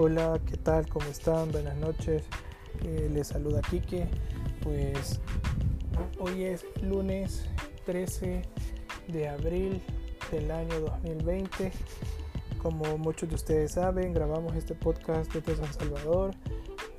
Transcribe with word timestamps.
Hola, 0.00 0.40
¿qué 0.46 0.56
tal? 0.56 0.88
¿Cómo 0.88 1.06
están? 1.06 1.50
Buenas 1.50 1.76
noches. 1.76 2.22
Eh, 2.84 3.10
les 3.12 3.26
saluda 3.26 3.60
Kike. 3.62 4.06
Pues 4.62 5.18
hoy 6.20 6.44
es 6.44 6.64
lunes 6.80 7.50
13 7.84 8.42
de 9.08 9.28
abril 9.28 9.82
del 10.30 10.52
año 10.52 10.78
2020. 11.02 11.72
Como 12.62 12.96
muchos 12.96 13.28
de 13.28 13.34
ustedes 13.34 13.72
saben, 13.72 14.14
grabamos 14.14 14.54
este 14.54 14.76
podcast 14.76 15.34
desde 15.34 15.56
San 15.56 15.72
Salvador. 15.72 16.30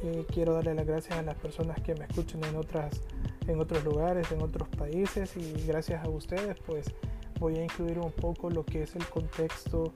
Eh, 0.03 0.25
quiero 0.33 0.53
darle 0.53 0.75
las 0.75 0.85
gracias 0.85 1.17
a 1.17 1.21
las 1.21 1.35
personas 1.35 1.79
que 1.79 1.95
me 1.95 2.03
escuchan 2.03 2.43
en 2.43 2.57
otras 2.57 2.99
en 3.47 3.61
otros 3.61 3.81
lugares, 3.85 4.29
en 4.33 4.41
otros 4.41 4.67
países 4.77 5.37
y 5.37 5.53
gracias 5.65 6.03
a 6.03 6.09
ustedes 6.09 6.57
pues 6.65 6.87
voy 7.39 7.59
a 7.59 7.63
incluir 7.63 7.97
un 7.97 8.11
poco 8.11 8.49
lo 8.49 8.65
que 8.65 8.83
es 8.83 8.93
el 8.97 9.05
contexto 9.07 9.93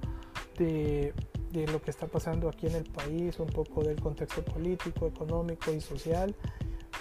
de, 0.57 1.13
de, 1.53 1.67
lo 1.67 1.81
que 1.81 1.91
está 1.91 2.07
pasando 2.07 2.49
aquí 2.49 2.67
en 2.67 2.75
el 2.75 2.85
país, 2.85 3.39
un 3.39 3.47
poco 3.47 3.83
del 3.83 3.99
contexto 3.99 4.43
político, 4.43 5.07
económico 5.07 5.71
y 5.71 5.81
social. 5.81 6.35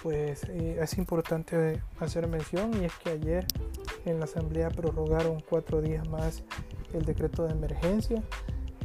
Pues 0.01 0.43
eh, 0.49 0.79
es 0.81 0.97
importante 0.97 1.81
hacer 1.99 2.27
mención 2.27 2.71
y 2.81 2.85
es 2.85 2.93
que 2.95 3.11
ayer 3.11 3.45
en 4.05 4.19
la 4.19 4.25
Asamblea 4.25 4.69
prorrogaron 4.69 5.41
cuatro 5.49 5.81
días 5.81 6.07
más 6.09 6.43
el 6.93 7.05
decreto 7.05 7.45
de 7.45 7.51
emergencia 7.51 8.21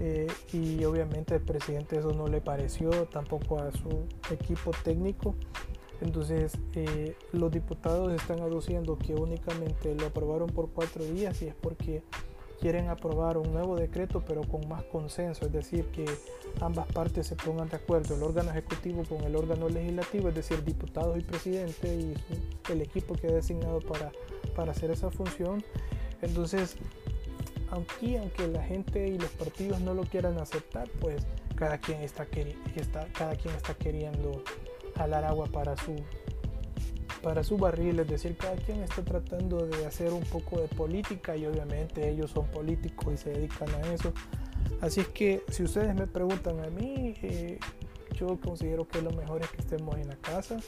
eh, 0.00 0.28
y 0.52 0.84
obviamente 0.84 1.34
al 1.34 1.40
presidente 1.40 1.98
eso 1.98 2.12
no 2.12 2.28
le 2.28 2.40
pareció, 2.40 2.90
tampoco 3.06 3.59
a 3.59 3.73
su 3.73 4.06
equipo 4.30 4.70
técnico. 4.84 5.34
Entonces 6.00 6.56
eh, 6.74 7.16
los 7.32 7.50
diputados 7.50 8.12
están 8.12 8.40
aduciendo 8.40 8.96
que 8.98 9.14
únicamente 9.14 9.95
lo 9.96 10.06
aprobaron 10.06 10.48
por 10.48 10.70
cuatro 10.70 11.04
días 11.04 11.42
y 11.42 11.48
es 11.48 11.54
porque 11.54 12.02
quieren 12.60 12.88
aprobar 12.88 13.38
un 13.38 13.52
nuevo 13.52 13.76
decreto 13.76 14.22
pero 14.26 14.42
con 14.42 14.68
más 14.68 14.82
consenso, 14.84 15.46
es 15.46 15.52
decir, 15.52 15.86
que 15.86 16.04
ambas 16.60 16.87
partes 16.88 17.26
se 17.26 17.37
pongan 17.37 17.68
de 17.68 17.76
acuerdo, 17.76 18.15
el 18.15 18.23
órgano 18.23 18.50
ejecutivo 18.50 19.04
con 19.04 19.23
el 19.24 19.37
órgano 19.37 19.68
legislativo, 19.68 20.28
es 20.28 20.34
decir, 20.34 20.65
diputados 20.65 21.18
y 21.18 21.23
presidente 21.23 21.95
y 21.95 22.15
el 22.73 22.82
equipo 22.82 23.15
que 23.15 23.28
ha 23.28 23.32
designado 23.32 23.80
para, 23.80 24.12
para 24.54 24.73
hacer 24.73 24.90
esa 24.90 25.10
función. 25.10 25.62
Entonces, 26.23 26.76
aunque, 27.70 28.18
aunque 28.18 28.48
la 28.48 28.62
gente 28.62 29.09
y 29.09 29.18
los 29.18 29.30
partidos 29.30 29.80
no 29.80 29.95
lo 29.95 30.02
quieran 30.02 30.38
aceptar, 30.38 30.88
pues 31.00 31.26
cada 31.54 31.78
quien 31.78 32.02
está, 32.02 32.26
está, 32.76 33.06
cada 33.12 33.37
quien 33.37 33.54
está 33.54 33.74
queriendo 33.74 34.43
jalar 34.96 35.24
agua 35.24 35.46
para 35.46 35.76
su 35.76 35.96
para 37.23 37.43
su 37.43 37.57
barril, 37.57 38.01
es 38.01 38.09
decir, 38.09 38.37
cada 38.37 38.57
quien 38.57 38.83
está 38.83 39.02
tratando 39.02 39.66
de 39.66 39.87
hacer 39.87 40.13
un 40.13 40.23
poco 40.23 40.61
de 40.61 40.69
política 40.69 41.37
y 41.37 41.47
obviamente 41.47 42.09
ellos 42.09 42.30
son 42.30 42.47
políticos 42.47 43.15
y 43.15 43.16
se 43.16 43.30
dedican 43.30 43.69
a 43.74 43.93
eso. 43.93 44.13
Así 44.80 45.05
que 45.05 45.43
si 45.49 45.65
ustedes 45.65 45.95
me 45.95 46.07
preguntan 46.07 46.61
a 46.61 46.69
mí, 46.69 47.15
eh, 47.23 47.59
yo 48.15 48.39
considero 48.41 48.87
que 48.87 49.02
lo 49.02 49.11
mejor 49.11 49.43
es 49.43 49.51
que 49.51 49.59
estemos 49.59 49.96
en 49.96 50.09
la 50.09 50.16
casa. 50.16 50.59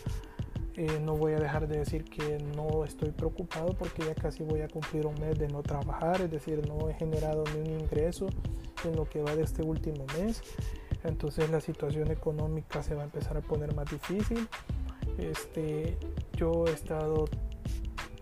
Eh, 0.77 1.01
no 1.03 1.17
voy 1.17 1.33
a 1.33 1.39
dejar 1.39 1.67
de 1.69 1.79
decir 1.79 2.05
que 2.05 2.39
no 2.57 2.85
estoy 2.85 3.11
preocupado 3.11 3.75
porque 3.75 4.05
ya 4.05 4.15
casi 4.15 4.43
voy 4.43 4.61
a 4.61 4.69
cumplir 4.69 5.07
un 5.07 5.15
mes 5.21 5.39
de 5.39 5.49
no 5.49 5.63
trabajar, 5.63 6.21
es 6.23 6.31
decir, 6.31 6.67
no 6.67 6.89
he 6.89 6.95
generado 6.95 7.45
ni 7.55 7.61
un 7.61 7.81
ingreso 7.81 8.29
en 8.85 8.97
lo 8.97 9.09
que 9.09 9.21
va 9.21 9.35
de 9.35 9.43
este 9.43 9.63
último 9.63 10.07
mes. 10.19 10.43
Entonces 11.05 11.51
la 11.51 11.61
situación 11.61 12.11
económica 12.11 12.83
se 12.83 12.95
va 12.95 13.03
a 13.03 13.05
empezar 13.05 13.37
a 13.37 13.41
poner 13.41 13.75
más 13.75 13.91
difícil. 13.91 14.49
Este, 15.21 15.99
yo 16.37 16.65
he 16.67 16.73
estado 16.73 17.27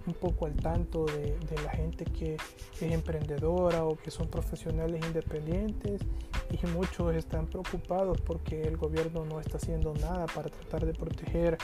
un 0.06 0.14
poco 0.14 0.46
al 0.46 0.54
tanto 0.54 1.04
de, 1.04 1.36
la 1.62 1.70
gente 1.70 2.04
que 2.04 2.34
es 2.34 2.82
emprendedora 2.82 3.84
o 3.84 3.96
que 3.96 4.10
son 4.10 4.28
profesionales 4.28 5.04
independientes 5.06 6.00
y 6.50 6.66
muchos 6.68 7.14
están 7.14 7.46
preocupados 7.46 8.20
porque 8.22 8.62
el 8.62 8.76
gobierno 8.76 9.24
no 9.26 9.38
está 9.38 9.58
haciendo 9.58 9.92
nada 9.94 10.26
para 10.26 10.48
tratar 10.48 10.86
de 10.86 10.94
proteger 10.94 11.58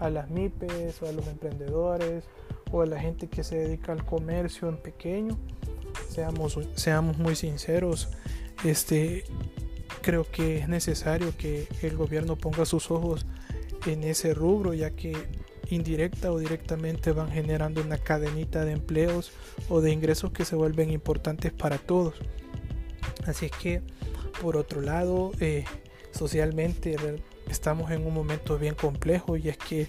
a 0.00 0.10
las 0.10 0.28
MIPES 0.30 1.02
o 1.02 1.08
a 1.08 1.12
los 1.12 1.26
emprendedores 1.28 2.24
o 2.72 2.82
a 2.82 2.86
la 2.86 3.00
gente 3.00 3.28
que 3.28 3.44
se 3.44 3.56
dedica 3.56 3.92
al 3.92 4.04
comercio 4.04 4.68
en 4.68 4.76
pequeño. 4.78 5.38
Seamos, 6.08 6.58
seamos 6.74 7.18
muy 7.18 7.36
sinceros, 7.36 8.08
este, 8.64 9.24
creo 10.02 10.24
que 10.24 10.58
es 10.58 10.68
necesario 10.68 11.32
que 11.38 11.68
el 11.82 11.96
gobierno 11.96 12.36
ponga 12.36 12.64
sus 12.64 12.90
ojos 12.90 13.26
en 13.86 14.04
ese 14.04 14.34
rubro 14.34 14.74
ya 14.74 14.90
que 14.90 15.14
indirecta 15.70 16.32
o 16.32 16.38
directamente 16.38 17.12
van 17.12 17.30
generando 17.30 17.82
una 17.82 17.98
cadenita 17.98 18.64
de 18.64 18.72
empleos 18.72 19.32
o 19.68 19.80
de 19.80 19.92
ingresos 19.92 20.30
que 20.32 20.44
se 20.44 20.56
vuelven 20.56 20.90
importantes 20.90 21.52
para 21.52 21.78
todos. 21.78 22.14
Así 23.26 23.46
es 23.46 23.52
que, 23.52 23.82
por 24.40 24.56
otro 24.56 24.80
lado, 24.80 25.32
eh, 25.40 25.64
socialmente 26.12 26.96
estamos 27.50 27.90
en 27.90 28.06
un 28.06 28.14
momento 28.14 28.58
bien 28.58 28.74
complejo 28.74 29.36
y 29.36 29.48
es 29.48 29.56
que 29.56 29.86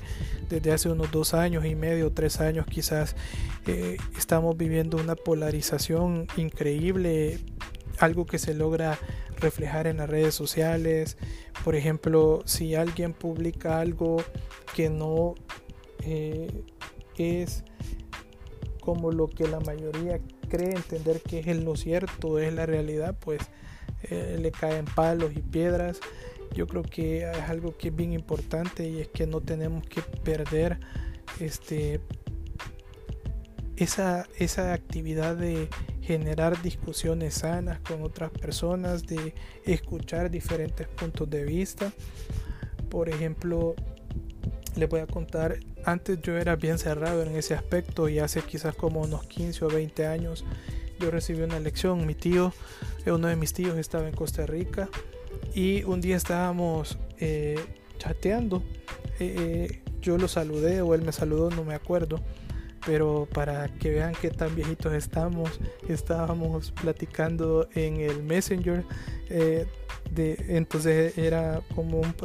desde 0.49 0.71
hace 0.71 0.89
unos 0.89 1.11
dos 1.11 1.33
años 1.33 1.65
y 1.65 1.75
medio, 1.75 2.11
tres 2.11 2.39
años 2.39 2.65
quizás, 2.65 3.15
eh, 3.65 3.97
estamos 4.17 4.57
viviendo 4.57 4.97
una 4.97 5.15
polarización 5.15 6.27
increíble, 6.37 7.39
algo 7.99 8.25
que 8.25 8.39
se 8.39 8.53
logra 8.53 8.97
reflejar 9.39 9.87
en 9.87 9.97
las 9.97 10.09
redes 10.09 10.35
sociales. 10.35 11.17
Por 11.63 11.75
ejemplo, 11.75 12.41
si 12.45 12.75
alguien 12.75 13.13
publica 13.13 13.79
algo 13.79 14.17
que 14.75 14.89
no 14.89 15.35
eh, 16.03 16.63
es 17.17 17.63
como 18.81 19.11
lo 19.11 19.27
que 19.27 19.47
la 19.47 19.59
mayoría 19.59 20.19
cree 20.49 20.69
entender 20.69 21.21
que 21.21 21.39
es 21.39 21.63
lo 21.63 21.75
cierto, 21.75 22.39
es 22.39 22.53
la 22.53 22.65
realidad, 22.65 23.17
pues 23.19 23.41
eh, 24.03 24.37
le 24.39 24.51
caen 24.51 24.85
palos 24.85 25.31
y 25.35 25.41
piedras. 25.41 25.99
Yo 26.55 26.67
creo 26.67 26.83
que 26.83 27.29
es 27.29 27.49
algo 27.49 27.77
que 27.77 27.89
es 27.89 27.95
bien 27.95 28.13
importante 28.13 28.87
y 28.87 29.01
es 29.01 29.07
que 29.09 29.27
no 29.27 29.41
tenemos 29.41 29.85
que 29.85 30.01
perder 30.01 30.79
este 31.39 31.99
esa, 33.75 34.27
esa 34.37 34.73
actividad 34.73 35.35
de 35.35 35.69
generar 36.07 36.61
discusiones 36.61 37.33
sanas 37.33 37.79
con 37.81 38.01
otras 38.01 38.31
personas, 38.31 39.05
de 39.05 39.35
escuchar 39.65 40.31
diferentes 40.31 40.87
puntos 40.87 41.29
de 41.29 41.43
vista. 41.43 41.91
Por 42.89 43.09
ejemplo, 43.09 43.75
les 44.77 44.87
voy 44.87 45.01
a 45.01 45.07
contar, 45.07 45.59
antes 45.83 46.21
yo 46.21 46.37
era 46.37 46.55
bien 46.55 46.77
cerrado 46.77 47.23
en 47.23 47.35
ese 47.35 47.55
aspecto 47.55 48.07
y 48.07 48.19
hace 48.19 48.41
quizás 48.41 48.73
como 48.73 49.01
unos 49.01 49.25
15 49.25 49.65
o 49.65 49.67
20 49.67 50.07
años 50.07 50.45
yo 50.97 51.11
recibí 51.11 51.41
una 51.41 51.59
lección. 51.59 52.05
Mi 52.07 52.15
tío, 52.15 52.53
eh, 53.05 53.11
uno 53.11 53.27
de 53.27 53.35
mis 53.35 53.51
tíos 53.53 53.77
estaba 53.77 54.07
en 54.07 54.15
Costa 54.15 54.45
Rica 54.45 54.89
y 55.53 55.83
un 55.83 55.99
día 56.01 56.15
estábamos 56.15 56.97
eh, 57.19 57.59
chateando. 57.97 58.63
Eh, 59.19 59.81
yo 60.01 60.17
lo 60.17 60.27
saludé 60.27 60.81
o 60.81 60.93
él 60.95 61.01
me 61.01 61.11
saludó, 61.11 61.49
no 61.49 61.63
me 61.63 61.75
acuerdo. 61.75 62.21
Pero 62.87 63.27
para 63.31 63.67
que 63.67 63.91
vean 63.91 64.13
qué 64.19 64.31
tan 64.31 64.55
viejitos 64.55 64.93
estamos, 64.93 65.59
estábamos 65.87 66.71
platicando 66.71 67.67
en 67.75 67.97
el 67.97 68.23
Messenger. 68.23 68.83
de, 69.29 70.45
entonces 70.47 71.15
era 71.17 71.61
como 71.75 71.99
un, 71.99 72.15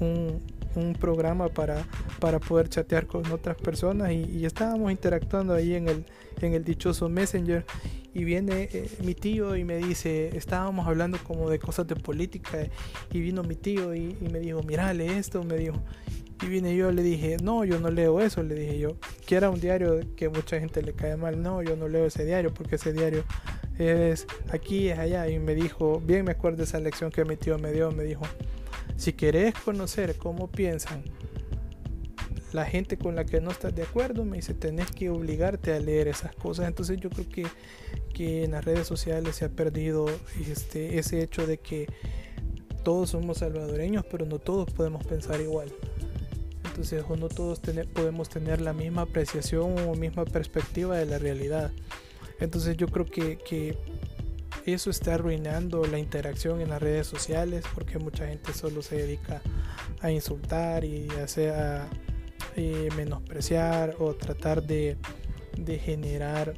un, 0.00 0.40
un 0.76 0.94
programa 0.94 1.48
para, 1.48 1.86
para 2.20 2.40
poder 2.40 2.68
chatear 2.68 3.06
con 3.06 3.26
otras 3.30 3.56
personas 3.56 4.12
y, 4.12 4.44
estábamos 4.44 4.90
interactuando 4.90 5.54
ahí 5.54 5.74
en 5.74 5.88
el, 5.88 6.04
en 6.40 6.54
el 6.54 6.64
dichoso 6.64 7.08
Messenger 7.08 7.64
y 8.12 8.24
viene 8.24 8.68
eh, 8.72 8.88
mi 9.02 9.14
tío 9.14 9.56
y 9.56 9.64
me 9.64 9.78
dice, 9.78 10.36
estábamos 10.36 10.86
hablando 10.86 11.18
como 11.24 11.50
de 11.50 11.58
cosas 11.58 11.86
de 11.86 11.96
política 11.96 12.68
y 13.10 13.20
vino 13.20 13.42
mi 13.42 13.56
tío 13.56 13.94
y, 13.94 14.16
me 14.30 14.38
dijo, 14.38 14.62
mira, 14.62 14.92
lee 14.92 15.08
esto, 15.08 15.42
me 15.42 15.56
dijo. 15.56 15.82
Y 16.42 16.46
vine 16.46 16.76
yo, 16.76 16.90
le 16.90 17.02
dije, 17.02 17.36
no, 17.42 17.64
yo 17.64 17.78
no 17.78 17.90
leo 17.90 18.20
eso, 18.20 18.42
le 18.42 18.54
dije 18.54 18.78
yo, 18.78 18.96
que 19.26 19.36
era 19.36 19.50
un 19.50 19.60
diario 19.60 20.00
que 20.16 20.28
mucha 20.28 20.58
gente 20.58 20.82
le 20.82 20.92
cae 20.92 21.16
mal, 21.16 21.42
no, 21.42 21.62
yo 21.62 21.76
no 21.76 21.88
leo 21.88 22.06
ese 22.06 22.24
diario 22.24 22.52
porque 22.52 22.76
ese 22.76 22.92
diario 22.92 23.24
es 23.78 24.26
aquí, 24.50 24.88
es 24.88 24.98
allá. 24.98 25.28
Y 25.28 25.38
me 25.38 25.54
dijo, 25.54 26.00
bien 26.00 26.24
me 26.24 26.32
acuerdo 26.32 26.58
de 26.58 26.64
esa 26.64 26.80
lección 26.80 27.10
que 27.10 27.24
mi 27.24 27.36
tío 27.36 27.58
me 27.58 27.72
dio, 27.72 27.90
me 27.92 28.04
dijo, 28.04 28.24
si 28.96 29.12
querés 29.12 29.54
conocer 29.54 30.16
cómo 30.16 30.50
piensan 30.50 31.04
la 32.52 32.64
gente 32.64 32.96
con 32.96 33.16
la 33.16 33.24
que 33.24 33.40
no 33.40 33.50
estás 33.50 33.74
de 33.74 33.82
acuerdo, 33.82 34.24
me 34.24 34.36
dice, 34.36 34.54
tenés 34.54 34.90
que 34.92 35.10
obligarte 35.10 35.72
a 35.72 35.80
leer 35.80 36.06
esas 36.06 36.34
cosas. 36.36 36.68
Entonces 36.68 37.00
yo 37.00 37.10
creo 37.10 37.28
que, 37.28 37.46
que 38.12 38.44
en 38.44 38.52
las 38.52 38.64
redes 38.64 38.86
sociales 38.86 39.36
se 39.36 39.44
ha 39.44 39.48
perdido 39.48 40.06
este, 40.48 40.98
ese 40.98 41.20
hecho 41.20 41.46
de 41.46 41.58
que 41.58 41.88
todos 42.84 43.10
somos 43.10 43.38
salvadoreños, 43.38 44.04
pero 44.08 44.24
no 44.24 44.38
todos 44.38 44.70
podemos 44.70 45.04
pensar 45.04 45.40
igual. 45.40 45.72
Entonces, 46.74 47.04
no 47.08 47.28
todos 47.28 47.60
podemos 47.92 48.28
tener 48.28 48.60
la 48.60 48.72
misma 48.72 49.02
apreciación 49.02 49.78
o 49.78 49.94
misma 49.94 50.24
perspectiva 50.24 50.96
de 50.96 51.06
la 51.06 51.18
realidad. 51.18 51.70
Entonces 52.40 52.76
yo 52.76 52.88
creo 52.88 53.06
que, 53.06 53.38
que 53.38 53.78
eso 54.66 54.90
está 54.90 55.14
arruinando 55.14 55.86
la 55.86 56.00
interacción 56.00 56.60
en 56.60 56.70
las 56.70 56.82
redes 56.82 57.06
sociales 57.06 57.64
porque 57.76 58.00
mucha 58.00 58.26
gente 58.26 58.52
solo 58.52 58.82
se 58.82 58.96
dedica 58.96 59.40
a 60.00 60.10
insultar 60.10 60.84
y 60.84 61.06
a, 61.10 61.86
eh, 62.56 62.88
menospreciar 62.96 63.94
o 64.00 64.14
tratar 64.14 64.62
de, 64.62 64.96
generar 65.84 66.54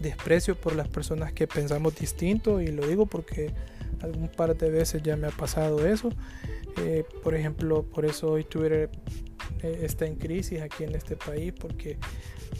desprecio 0.00 0.54
por 0.54 0.76
las 0.76 0.86
personas 0.86 1.32
que 1.32 1.48
pensamos 1.48 1.96
distinto 1.96 2.60
y 2.60 2.68
lo 2.68 2.86
digo 2.86 3.06
porque 3.06 3.52
algún 4.02 4.28
par 4.28 4.56
de 4.56 4.70
veces 4.70 5.02
ya 5.02 5.16
me 5.16 5.26
ha 5.26 5.32
pasado 5.32 5.84
eso. 5.84 6.10
Eh, 6.78 7.04
por 7.22 7.34
ejemplo, 7.34 7.84
por 7.84 8.04
eso 8.04 8.32
hoy 8.32 8.44
Twitter 8.44 8.90
eh, 9.62 9.80
está 9.82 10.06
en 10.06 10.16
crisis 10.16 10.60
aquí 10.60 10.84
en 10.84 10.94
este 10.94 11.16
país 11.16 11.52
porque 11.58 11.98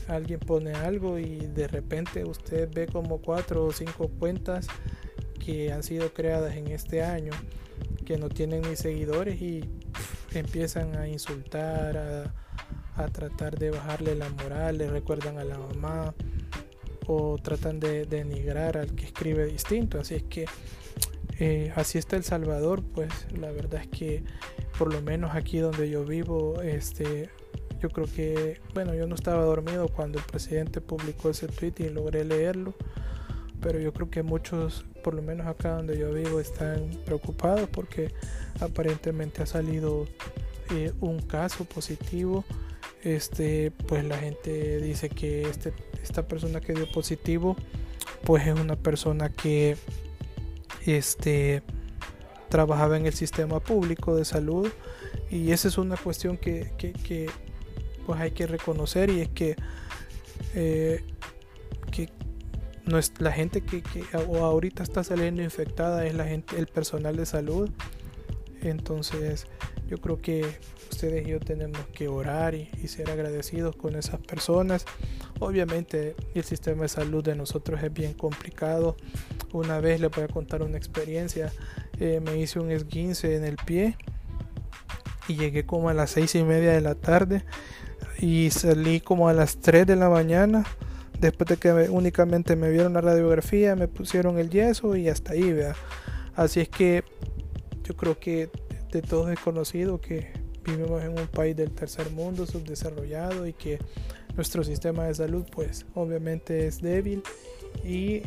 alguien 0.08 0.40
pone 0.40 0.72
algo 0.72 1.18
y 1.18 1.38
de 1.38 1.68
repente 1.68 2.24
usted 2.24 2.68
ve 2.72 2.86
como 2.86 3.20
cuatro 3.20 3.64
o 3.64 3.72
cinco 3.72 4.08
cuentas 4.08 4.68
que 5.44 5.72
han 5.72 5.82
sido 5.82 6.12
creadas 6.12 6.56
en 6.56 6.68
este 6.68 7.02
año 7.02 7.32
que 8.04 8.16
no 8.16 8.28
tienen 8.28 8.62
ni 8.62 8.76
seguidores 8.76 9.40
y 9.42 9.64
empiezan 10.32 10.96
a 10.96 11.08
insultar, 11.08 11.96
a, 11.96 12.34
a, 12.94 13.08
tratar 13.08 13.58
de 13.58 13.70
bajarle 13.70 14.14
la 14.14 14.28
moral, 14.28 14.78
le 14.78 14.88
recuerdan 14.88 15.38
a 15.38 15.44
la 15.44 15.58
mamá 15.58 16.14
o 17.06 17.36
tratan 17.38 17.80
de 17.80 18.04
denigrar 18.06 18.76
al 18.76 18.94
que 18.94 19.06
escribe 19.06 19.46
distinto. 19.46 19.98
Así 19.98 20.14
es 20.14 20.22
que 20.24 20.46
eh, 21.38 21.72
así 21.76 21.98
está 21.98 22.16
El 22.16 22.24
Salvador, 22.24 22.82
pues 22.82 23.10
la 23.38 23.50
verdad 23.50 23.82
es 23.82 23.88
que 23.88 24.24
por 24.78 24.92
lo 24.92 25.02
menos 25.02 25.34
aquí 25.34 25.58
donde 25.58 25.90
yo 25.90 26.04
vivo, 26.04 26.62
este, 26.62 27.28
yo 27.80 27.90
creo 27.90 28.06
que, 28.06 28.60
bueno, 28.74 28.94
yo 28.94 29.06
no 29.06 29.14
estaba 29.14 29.44
dormido 29.44 29.88
cuando 29.88 30.18
el 30.18 30.24
presidente 30.24 30.80
publicó 30.80 31.30
ese 31.30 31.46
tweet 31.48 31.74
y 31.78 31.88
logré 31.90 32.24
leerlo, 32.24 32.74
pero 33.60 33.78
yo 33.78 33.92
creo 33.92 34.10
que 34.10 34.22
muchos, 34.22 34.84
por 35.02 35.14
lo 35.14 35.22
menos 35.22 35.46
acá 35.46 35.76
donde 35.76 35.98
yo 35.98 36.12
vivo, 36.12 36.40
están 36.40 36.90
preocupados 37.04 37.68
porque 37.68 38.12
aparentemente 38.60 39.42
ha 39.42 39.46
salido 39.46 40.06
eh, 40.70 40.92
un 41.00 41.20
caso 41.20 41.64
positivo. 41.64 42.44
Este, 43.02 43.70
pues 43.86 44.04
la 44.04 44.18
gente 44.18 44.80
dice 44.80 45.08
que 45.08 45.42
este, 45.42 45.72
esta 46.02 46.26
persona 46.26 46.60
que 46.60 46.72
dio 46.72 46.90
positivo, 46.90 47.56
pues 48.24 48.46
es 48.46 48.58
una 48.58 48.76
persona 48.76 49.28
que 49.28 49.76
este, 50.86 51.62
trabajaba 52.48 52.96
en 52.96 53.06
el 53.06 53.14
sistema 53.14 53.60
público 53.60 54.16
de 54.16 54.24
salud 54.24 54.68
y 55.30 55.50
esa 55.52 55.68
es 55.68 55.78
una 55.78 55.96
cuestión 55.96 56.36
que, 56.36 56.70
pues 58.06 58.20
hay 58.20 58.30
que 58.30 58.46
reconocer 58.46 59.10
y 59.10 59.20
es 59.20 59.28
que, 59.28 59.56
eh, 60.54 61.04
que 61.90 62.08
no 62.84 62.98
es, 62.98 63.12
la 63.18 63.32
gente 63.32 63.62
que, 63.62 63.82
ahorita 64.12 64.82
está 64.82 65.02
saliendo 65.02 65.42
infectada 65.42 66.06
es 66.06 66.14
la 66.14 66.24
gente, 66.24 66.56
el 66.56 66.66
personal 66.66 67.16
de 67.16 67.26
salud. 67.26 67.70
Entonces 68.62 69.46
yo 69.88 69.98
creo 69.98 70.20
que 70.20 70.46
ustedes 70.90 71.26
y 71.26 71.30
yo 71.30 71.40
tenemos 71.40 71.84
que 71.92 72.08
orar 72.08 72.54
y, 72.54 72.70
y, 72.82 72.88
ser 72.88 73.10
agradecidos 73.10 73.74
con 73.76 73.96
esas 73.96 74.20
personas. 74.20 74.84
Obviamente 75.40 76.14
el 76.34 76.44
sistema 76.44 76.82
de 76.82 76.88
salud 76.88 77.24
de 77.24 77.34
nosotros 77.34 77.82
es 77.82 77.92
bien 77.92 78.14
complicado. 78.14 78.96
Una 79.52 79.80
vez 79.80 80.00
les 80.00 80.10
voy 80.10 80.24
a 80.24 80.28
contar 80.28 80.62
una 80.62 80.76
experiencia. 80.76 81.52
Eh, 81.98 82.20
me 82.20 82.38
hice 82.38 82.58
un 82.58 82.70
esguince 82.70 83.36
en 83.36 83.44
el 83.44 83.56
pie 83.56 83.96
y 85.28 85.36
llegué 85.36 85.64
como 85.64 85.88
a 85.88 85.94
las 85.94 86.10
seis 86.10 86.34
y 86.34 86.44
media 86.44 86.72
de 86.72 86.80
la 86.80 86.94
tarde 86.94 87.44
y 88.18 88.50
salí 88.50 89.00
como 89.00 89.28
a 89.28 89.32
las 89.32 89.58
3 89.58 89.86
de 89.86 89.96
la 89.96 90.08
mañana. 90.08 90.64
Después 91.20 91.48
de 91.48 91.56
que 91.56 91.72
únicamente 91.90 92.56
me 92.56 92.70
vieron 92.70 92.92
la 92.92 93.00
radiografía, 93.00 93.74
me 93.74 93.88
pusieron 93.88 94.38
el 94.38 94.50
yeso 94.50 94.96
y 94.96 95.08
hasta 95.08 95.32
ahí, 95.32 95.52
vea. 95.52 95.74
Así 96.34 96.60
es 96.60 96.68
que 96.68 97.04
yo 97.84 97.96
creo 97.96 98.18
que 98.18 98.50
de 98.92 99.02
todos 99.02 99.30
es 99.30 99.38
conocido 99.40 100.00
que 100.00 100.32
vivimos 100.64 101.02
en 101.02 101.18
un 101.18 101.26
país 101.28 101.56
del 101.56 101.70
tercer 101.70 102.10
mundo 102.10 102.46
subdesarrollado 102.46 103.46
y 103.46 103.52
que 103.52 103.78
nuestro 104.34 104.64
sistema 104.64 105.04
de 105.04 105.14
salud 105.14 105.46
pues 105.50 105.86
obviamente 105.94 106.66
es 106.66 106.82
débil 106.82 107.22
y 107.84 108.22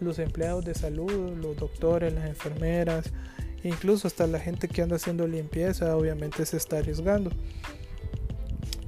los 0.00 0.18
empleados 0.18 0.64
de 0.64 0.74
salud, 0.74 1.36
los 1.36 1.56
doctores, 1.56 2.12
las 2.12 2.26
enfermeras, 2.26 3.12
incluso 3.62 4.06
hasta 4.06 4.26
la 4.26 4.38
gente 4.38 4.68
que 4.68 4.82
anda 4.82 4.96
haciendo 4.96 5.26
limpieza, 5.26 5.96
obviamente 5.96 6.44
se 6.46 6.56
está 6.56 6.78
arriesgando. 6.78 7.30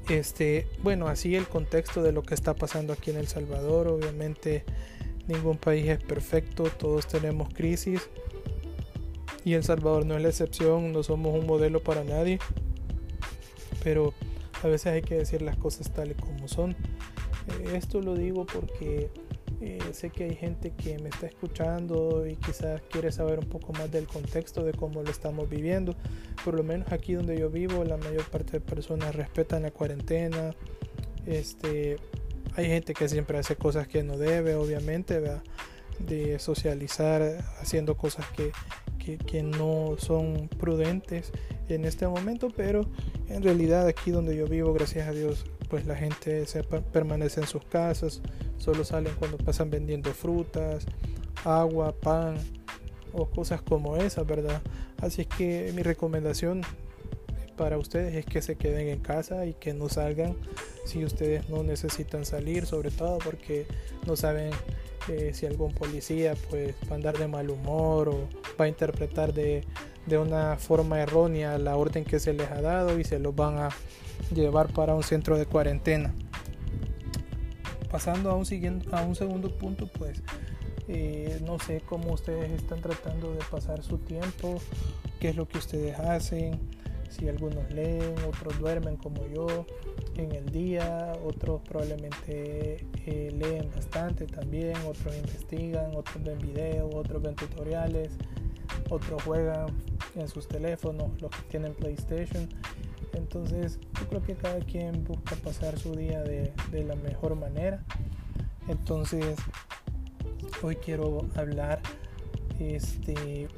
Este, 0.08 0.66
bueno, 0.82 1.08
así 1.08 1.37
el 1.37 1.46
contexto 1.46 2.02
de 2.02 2.12
lo 2.12 2.22
que 2.22 2.34
está 2.34 2.55
pasando 2.55 2.93
aquí 2.94 3.10
en 3.10 3.19
El 3.19 3.28
Salvador, 3.28 3.88
obviamente 3.88 4.64
ningún 5.26 5.58
país 5.58 5.87
es 5.88 6.02
perfecto, 6.02 6.64
todos 6.64 7.06
tenemos 7.06 7.52
crisis 7.52 8.08
y 9.44 9.52
El 9.54 9.64
Salvador 9.64 10.06
no 10.06 10.16
es 10.16 10.22
la 10.22 10.28
excepción, 10.28 10.93
no 10.93 11.02
somos 11.02 11.38
un 11.38 11.46
modelo 11.46 11.82
para 11.82 12.04
nadie, 12.04 12.38
pero 13.84 14.14
a 14.62 14.66
veces 14.66 14.87
hay 14.87 15.02
que 15.02 15.16
decir 15.16 15.43
las 15.43 15.56
cosas 15.56 15.93
tales 15.93 16.16
como 16.16 16.49
son. 16.49 16.75
Esto 17.72 18.00
lo 18.00 18.14
digo 18.14 18.46
porque 18.46 19.11
eh, 19.60 19.81
sé 19.93 20.10
que 20.10 20.25
hay 20.25 20.37
gente 20.37 20.70
que 20.70 20.99
me 20.99 21.08
está 21.08 21.26
escuchando 21.26 22.26
y 22.26 22.37
quizás 22.37 22.81
quiere 22.82 23.10
saber 23.10 23.40
un 23.40 23.49
poco 23.49 23.72
más 23.72 23.90
del 23.90 24.06
contexto 24.06 24.62
de 24.62 24.72
cómo 24.72 25.02
lo 25.02 25.10
estamos 25.10 25.49
viviendo. 25.49 25.96
Por 26.44 26.55
lo 26.55 26.62
menos 26.62 26.93
aquí 26.93 27.14
donde 27.14 27.38
yo 27.38 27.50
vivo, 27.50 27.82
la 27.84 27.96
mayor 27.96 28.25
parte 28.31 28.52
de 28.52 28.60
personas 28.60 29.16
respetan 29.16 29.62
la 29.62 29.72
cuarentena. 29.72 30.55
Este, 31.26 31.96
hay 32.55 32.66
gente 32.66 32.94
que 32.94 33.08
siempre 33.08 33.38
hace 33.38 33.56
cosas 33.56 33.88
que 33.88 34.05
no 34.05 34.16
debe, 34.16 34.55
obviamente, 34.55 35.20
de 35.99 36.38
socializar 36.38 37.22
haciendo 37.61 37.96
cosas 37.96 38.26
que, 38.37 38.52
que, 38.99 39.19
que 39.19 39.43
no 39.43 39.96
son 39.99 40.49
prudentes 40.49 41.32
en 41.69 41.84
este 41.84 42.06
momento, 42.06 42.49
pero 42.54 42.82
en 43.28 43.43
realidad 43.43 43.88
aquí 43.88 44.12
donde 44.12 44.37
yo 44.37 44.46
vivo, 44.46 44.72
gracias 44.72 45.08
a 45.08 45.12
Dios, 45.12 45.44
pues 45.68 45.86
la 45.86 45.96
gente 45.96 46.46
se 46.46 46.62
permanece 46.64 47.40
en 47.40 47.46
sus 47.46 47.64
casas, 47.64 48.20
solo 48.58 48.84
salen 48.84 49.14
cuando 49.18 49.38
pasan 49.38 49.70
vendiendo 49.70 50.12
frutas, 50.12 50.86
agua, 51.44 51.92
pan 51.92 52.36
o 53.12 53.26
cosas 53.26 53.62
como 53.62 53.96
esas, 53.96 54.26
¿verdad? 54.26 54.60
Así 55.00 55.22
es 55.22 55.26
que 55.28 55.72
mi 55.74 55.82
recomendación 55.82 56.62
para 57.56 57.76
ustedes 57.76 58.14
es 58.14 58.24
que 58.24 58.40
se 58.40 58.56
queden 58.56 58.88
en 58.88 59.00
casa 59.00 59.44
y 59.46 59.54
que 59.54 59.74
no 59.74 59.88
salgan 59.88 60.36
si 60.84 61.04
ustedes 61.04 61.48
no 61.50 61.62
necesitan 61.62 62.24
salir, 62.24 62.66
sobre 62.66 62.90
todo 62.90 63.18
porque 63.18 63.66
no 64.06 64.16
saben 64.16 64.50
eh, 65.08 65.32
si 65.34 65.46
algún 65.46 65.72
policía 65.74 66.34
pues 66.50 66.74
va 66.88 66.92
a 66.92 66.94
andar 66.94 67.18
de 67.18 67.28
mal 67.28 67.50
humor 67.50 68.08
o 68.08 68.28
va 68.58 68.66
a 68.66 68.68
interpretar 68.68 69.34
de, 69.34 69.64
de 70.08 70.19
una 70.19 70.56
forma 70.56 71.00
errónea 71.00 71.58
la 71.58 71.76
orden 71.76 72.05
que 72.05 72.19
se 72.19 72.32
les 72.32 72.50
ha 72.50 72.60
dado 72.60 72.99
y 72.99 73.05
se 73.05 73.19
los 73.19 73.34
van 73.34 73.58
a 73.58 73.69
llevar 74.34 74.72
para 74.72 74.94
un 74.94 75.02
centro 75.02 75.38
de 75.38 75.46
cuarentena. 75.46 76.14
Pasando 77.90 78.31
a 78.31 78.34
un, 78.34 78.44
siguiente, 78.44 78.88
a 78.93 79.02
un 79.02 79.14
segundo 79.14 79.56
punto, 79.56 79.87
pues 79.87 80.22
eh, 80.88 81.40
no 81.44 81.58
sé 81.58 81.82
cómo 81.87 82.12
ustedes 82.12 82.50
están 82.50 82.80
tratando 82.80 83.32
de 83.32 83.40
pasar 83.50 83.82
su 83.82 83.99
tiempo, 83.99 84.61
qué 85.21 85.30
es 85.30 85.37
lo 85.37 85.47
que 85.47 85.59
ustedes 85.59 85.99
hacen, 85.99 86.59
si 87.11 87.28
algunos 87.28 87.71
leen, 87.73 88.14
otros 88.26 88.59
duermen 88.59 88.97
como 88.97 89.26
yo 89.26 89.66
en 90.16 90.32
el 90.32 90.50
día, 90.50 91.12
otros 91.25 91.62
probablemente 91.62 92.87
eh, 93.06 93.32
leen 93.37 93.71
bastante 93.75 94.26
también, 94.26 94.76
otros 94.87 95.16
investigan, 95.16 95.94
otros 95.94 96.23
ven 96.23 96.38
videos, 96.38 96.94
otros 96.94 97.23
ven 97.23 97.35
tutoriales, 97.35 98.11
otros 98.90 99.23
juegan 99.23 99.68
en 100.14 100.28
sus 100.28 100.48
teléfonos, 100.48 101.20
los 101.20 101.30
que 101.30 101.42
tienen 101.48 101.74
PlayStation. 101.74 102.48
Entonces 103.14 103.78
yo 103.98 104.08
creo 104.08 104.22
que 104.22 104.34
cada 104.34 104.60
quien 104.60 105.04
busca 105.04 105.36
pasar 105.36 105.78
su 105.78 105.94
día 105.94 106.22
de, 106.22 106.52
la 106.72 106.94
mejor 106.96 107.34
manera. 107.34 107.84
Entonces 108.68 109.36
hoy 110.62 110.76
quiero 110.76 111.26
hablar, 111.34 111.80
este, 112.58 113.48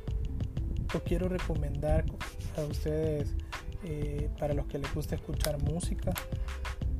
o 0.95 1.01
quiero 1.01 1.29
recomendar 1.29 2.05
a 2.57 2.63
ustedes, 2.63 3.35
eh, 3.85 4.29
para 4.39 4.55
los 4.55 4.67
que 4.67 4.79
les 4.79 4.93
gusta 4.95 5.15
escuchar 5.15 5.63
música, 5.63 6.13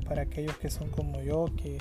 para 0.05 0.23
aquellos 0.23 0.57
que 0.57 0.69
son 0.69 0.89
como 0.89 1.21
yo, 1.21 1.45
que 1.55 1.77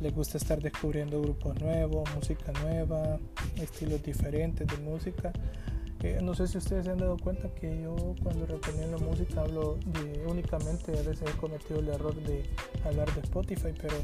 les 0.00 0.14
gusta 0.14 0.38
estar 0.38 0.60
descubriendo 0.60 1.20
grupos 1.20 1.60
nuevos, 1.60 2.08
música 2.14 2.52
nueva, 2.62 3.18
estilos 3.56 4.02
diferentes 4.02 4.66
de 4.66 4.76
música 4.78 5.32
no 6.22 6.34
sé 6.34 6.46
si 6.46 6.58
ustedes 6.58 6.84
se 6.84 6.90
han 6.90 6.98
dado 6.98 7.16
cuenta 7.16 7.48
que 7.54 7.82
yo 7.82 7.96
cuando 8.22 8.46
recomiendo 8.46 8.98
música 8.98 9.40
hablo 9.40 9.78
de 9.86 10.24
únicamente, 10.26 10.92
a 10.98 11.02
veces 11.02 11.22
he 11.28 11.36
cometido 11.38 11.80
el 11.80 11.88
error 11.88 12.14
de 12.14 12.42
hablar 12.84 13.12
de 13.14 13.20
Spotify, 13.20 13.72
pero 13.80 13.96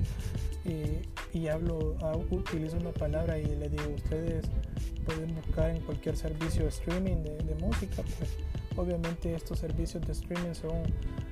y 1.33 1.49
hablo, 1.49 1.97
ah, 2.03 2.17
utilizo 2.31 2.77
una 2.77 2.91
palabra 2.91 3.39
y 3.39 3.45
le 3.45 3.69
digo, 3.69 3.85
ustedes 3.95 4.47
pueden 5.05 5.35
buscar 5.35 5.71
en 5.71 5.81
cualquier 5.83 6.17
servicio 6.17 6.63
de 6.63 6.69
streaming 6.69 7.23
de, 7.23 7.55
música, 7.61 8.03
pues 8.19 8.37
obviamente 8.77 9.35
estos 9.35 9.59
servicios 9.59 10.05
de 10.07 10.13
streaming 10.13 10.55
son 10.55 10.83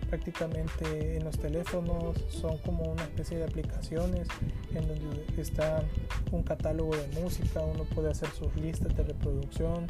prácticamente 0.08 1.16
en 1.16 1.24
los 1.24 1.38
teléfonos, 1.38 2.16
son 2.28 2.58
como 2.58 2.84
una 2.84 3.02
especie 3.02 3.38
de 3.38 3.44
aplicaciones 3.44 4.28
en 4.74 4.88
donde 4.88 5.24
está 5.36 5.82
un 6.32 6.42
catálogo 6.42 6.96
de 6.96 7.20
música, 7.20 7.60
uno 7.62 7.84
puede 7.84 8.10
hacer 8.10 8.28
sus 8.30 8.54
listas 8.56 8.96
de 8.96 9.02
reproducción 9.02 9.86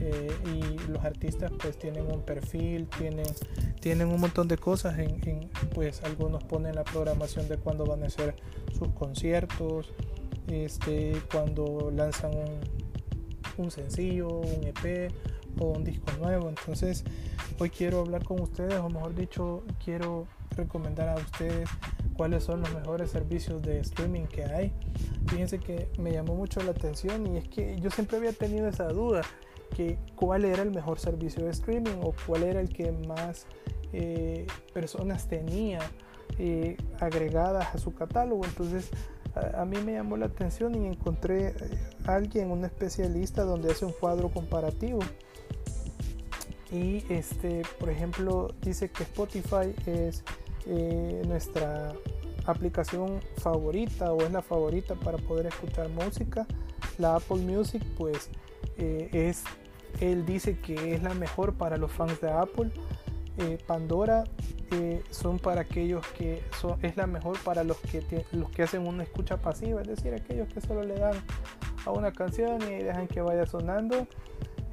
y 0.00 0.88
los 0.88 1.04
artistas 1.04 1.52
pues 1.60 1.78
tienen 1.78 2.10
un 2.10 2.22
perfil, 2.22 2.88
tienen, 2.98 3.26
tienen 3.80 4.08
un 4.08 4.20
montón 4.20 4.48
de 4.48 4.56
cosas, 4.56 4.98
en, 4.98 5.50
pues 5.74 6.02
algunos 6.02 6.42
ponen 6.44 6.74
la 6.74 6.84
programación 6.84 7.48
de 7.48 7.58
cuándo 7.58 7.84
van 7.84 8.02
a 8.02 8.06
hacer 8.06 8.34
sus 8.78 8.88
conciertos, 8.88 9.92
este, 10.48 11.20
cuando 11.30 11.90
lanzan 11.94 12.32
un, 12.34 12.60
un 13.64 13.70
sencillo, 13.70 14.28
un 14.28 14.64
EP 14.64 15.12
o 15.58 15.66
un 15.66 15.84
disco 15.84 16.10
nuevo. 16.18 16.48
Entonces 16.48 17.04
hoy 17.58 17.70
quiero 17.70 18.00
hablar 18.00 18.24
con 18.24 18.40
ustedes, 18.40 18.74
o 18.74 18.88
mejor 18.88 19.14
dicho, 19.14 19.64
quiero 19.84 20.26
recomendar 20.56 21.08
a 21.10 21.14
ustedes 21.16 21.68
cuáles 22.16 22.44
son 22.44 22.60
los 22.60 22.72
mejores 22.74 23.10
servicios 23.10 23.62
de 23.62 23.80
streaming 23.80 24.24
que 24.24 24.44
hay. 24.44 24.72
Fíjense 25.26 25.58
que 25.58 25.90
me 25.98 26.12
llamó 26.12 26.34
mucho 26.34 26.62
la 26.62 26.72
atención 26.72 27.26
y 27.26 27.38
es 27.38 27.48
que 27.48 27.78
yo 27.80 27.90
siempre 27.90 28.16
había 28.16 28.32
tenido 28.32 28.68
esa 28.68 28.88
duda 28.88 29.22
que 29.70 29.98
cuál 30.16 30.44
era 30.44 30.62
el 30.62 30.70
mejor 30.70 30.98
servicio 30.98 31.44
de 31.44 31.50
streaming 31.50 32.00
o 32.02 32.12
cuál 32.26 32.42
era 32.42 32.60
el 32.60 32.68
que 32.68 32.92
más 32.92 33.46
eh, 33.92 34.46
personas 34.72 35.26
tenía 35.26 35.80
eh, 36.38 36.76
agregadas 37.00 37.74
a 37.74 37.78
su 37.78 37.94
catálogo. 37.94 38.44
Entonces 38.44 38.88
a, 39.34 39.64
mí 39.64 39.78
me 39.78 39.94
llamó 39.94 40.16
la 40.16 40.26
atención 40.26 40.74
y 40.74 40.86
encontré 40.86 41.46
a 41.46 41.50
eh, 41.50 41.54
alguien, 42.04 42.50
un 42.50 42.64
especialista, 42.64 43.42
donde 43.42 43.72
hace 43.72 43.84
un 43.84 43.92
cuadro 43.92 44.28
comparativo. 44.30 45.00
Y 46.70 47.04
este, 47.12 47.62
por 47.80 47.90
ejemplo, 47.90 48.54
dice 48.62 48.90
que 48.90 49.02
Spotify 49.02 49.74
es 49.86 50.22
nuestra 51.26 51.92
aplicación 52.46 53.20
favorita 53.38 54.12
o 54.12 54.22
es 54.22 54.30
la 54.30 54.42
favorita 54.42 54.94
para 54.94 55.18
poder 55.18 55.46
escuchar 55.46 55.88
música. 55.88 56.46
La 56.98 57.16
Apple 57.16 57.38
Music 57.38 57.82
pues 57.96 58.30
es 58.76 59.42
él 60.00 60.24
dice 60.26 60.58
que 60.58 60.94
es 60.94 61.02
la 61.02 61.14
mejor 61.14 61.54
para 61.54 61.76
los 61.76 61.90
fans 61.90 62.20
de 62.20 62.30
Apple. 62.30 62.70
Eh, 63.38 63.58
Pandora 63.66 64.24
eh, 64.72 65.02
son 65.10 65.38
para 65.38 65.62
aquellos 65.62 66.06
que 66.08 66.42
es 66.82 66.96
la 66.96 67.06
mejor 67.06 67.38
para 67.42 67.64
los 67.64 67.78
que, 67.78 68.24
los 68.32 68.50
que 68.50 68.62
hacen 68.62 68.86
una 68.86 69.02
escucha 69.02 69.38
pasiva, 69.38 69.80
es 69.80 69.88
decir, 69.88 70.12
aquellos 70.12 70.48
que 70.52 70.60
solo 70.60 70.82
le 70.82 70.98
dan 70.98 71.14
a 71.86 71.92
una 71.92 72.12
canción 72.12 72.60
y 72.62 72.82
dejan 72.82 73.06
que 73.06 73.22
vaya 73.22 73.46
sonando. 73.46 74.06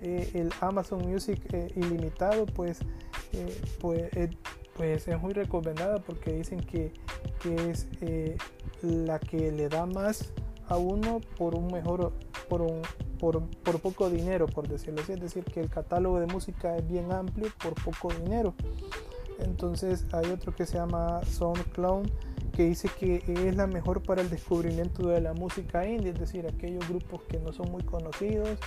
Eh, 0.02 0.30
el 0.34 0.52
Amazon 0.62 1.08
Music 1.08 1.42
ilimitado, 1.76 2.46
pues, 2.46 2.80
pues, 3.80 4.10
pues, 4.76 5.08
es 5.08 5.22
muy 5.22 5.34
recomendada 5.34 6.00
porque 6.00 6.34
dicen 6.34 6.60
que, 6.60 6.92
que 7.42 7.70
es 7.72 7.88
la 8.82 9.20
que 9.20 9.52
le 9.52 9.70
da 9.70 9.86
más 9.86 10.34
a 10.68 10.78
uno 10.78 11.22
por 11.38 11.56
un 11.56 11.68
mejor, 11.68 12.14
por 12.50 12.62
un, 12.62 12.82
por, 13.18 13.42
poco 13.82 14.10
dinero, 14.10 14.48
por 14.48 14.68
decirlo 14.68 15.02
así. 15.02 15.14
Es 15.14 15.22
decir, 15.22 15.44
que 15.44 15.60
el 15.60 15.70
catálogo 15.70 16.20
de 16.20 16.28
música 16.28 16.76
es 16.78 16.88
bien 16.88 17.12
amplio 17.12 17.52
por 17.62 17.74
poco 17.76 18.14
dinero. 18.14 18.54
Entonces 19.40 20.06
hay 20.14 20.32
otro 20.32 20.56
que 20.56 20.66
se 20.66 20.78
llama 20.78 21.22
SoundCloud 21.26 22.08
que 22.56 22.64
dice 22.64 22.90
que 23.00 23.24
es 23.28 23.56
la 23.56 23.68
mejor 23.68 24.02
para 24.02 24.24
el 24.24 24.32
descubrimiento 24.32 25.08
de 25.10 25.22
la 25.22 25.34
música 25.34 25.88
indie, 25.88 26.10
es 26.10 26.20
decir, 26.20 26.48
aquellos 26.48 26.88
grupos 26.90 27.22
que 27.30 27.40
no 27.40 27.54
son 27.54 27.72
muy 27.72 27.84
conocidos. 27.84 28.58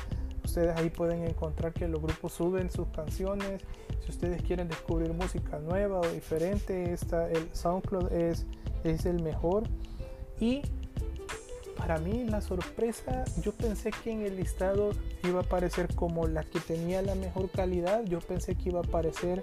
Ustedes 0.45 0.76
ahí 0.76 0.90
pueden 0.90 1.25
encontrar 1.25 1.73
que 1.73 1.88
los 1.88 2.00
grupos 2.00 2.33
suben 2.33 2.71
sus 2.71 2.87
canciones. 2.88 3.62
Si 4.04 4.11
ustedes 4.11 4.42
quieren 4.42 4.69
descubrir 4.69 5.12
música 5.12 5.59
nueva 5.59 5.99
o 5.99 6.09
diferente, 6.09 6.92
esta, 6.92 7.28
el 7.30 7.49
SoundCloud 7.52 8.12
es, 8.12 8.47
es 8.85 9.07
el 9.07 9.23
mejor. 9.23 9.64
Y 10.38 10.62
para 11.80 11.96
mí 11.96 12.25
la 12.25 12.42
sorpresa, 12.42 13.25
yo 13.42 13.52
pensé 13.52 13.90
que 13.90 14.12
en 14.12 14.20
el 14.20 14.37
listado 14.37 14.90
iba 15.25 15.40
a 15.40 15.42
aparecer 15.42 15.94
como 15.94 16.26
la 16.26 16.44
que 16.44 16.60
tenía 16.60 17.00
la 17.00 17.14
mejor 17.14 17.49
calidad, 17.49 18.04
yo 18.04 18.20
pensé 18.20 18.54
que 18.54 18.68
iba 18.68 18.80
a 18.80 18.82
aparecer 18.82 19.42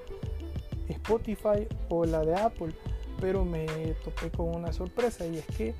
Spotify 0.87 1.67
o 1.89 2.05
la 2.05 2.21
de 2.23 2.35
Apple, 2.35 2.75
pero 3.19 3.43
me 3.43 3.65
topé 4.03 4.29
con 4.29 4.55
una 4.55 4.71
sorpresa 4.71 5.25
y 5.25 5.39
es 5.39 5.45
que 5.47 5.73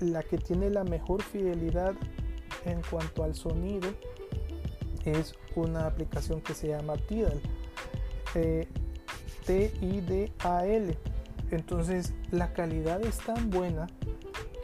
la 0.00 0.24
que 0.24 0.36
tiene 0.36 0.68
la 0.68 0.82
mejor 0.82 1.22
fidelidad 1.22 1.94
en 2.64 2.82
cuanto 2.90 3.22
al 3.22 3.36
sonido 3.36 3.88
es 5.04 5.36
una 5.54 5.86
aplicación 5.86 6.40
que 6.40 6.54
se 6.54 6.68
llama 6.68 6.96
Tidal. 6.96 7.40
Eh, 8.34 8.66
T-I-D-A-L. 9.46 10.98
Entonces 11.52 12.14
la 12.32 12.52
calidad 12.52 13.00
es 13.04 13.18
tan 13.18 13.50
buena 13.50 13.86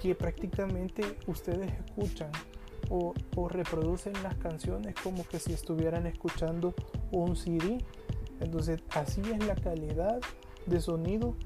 que 0.01 0.15
prácticamente 0.15 1.03
ustedes 1.27 1.71
escuchan 1.73 2.31
o, 2.89 3.15
reproducen 3.49 4.13
las 4.23 4.35
canciones 4.37 4.95
como 5.03 5.27
que 5.27 5.39
si 5.39 5.53
estuvieran 5.53 6.07
escuchando 6.07 6.75
un 7.13 7.37
CD. 7.37 7.79
Entonces 8.41 8.83
así 8.91 9.21
es 9.21 9.47
la 9.47 9.55
calidad 9.55 10.21
de 10.67 10.81
sonido 10.81 11.37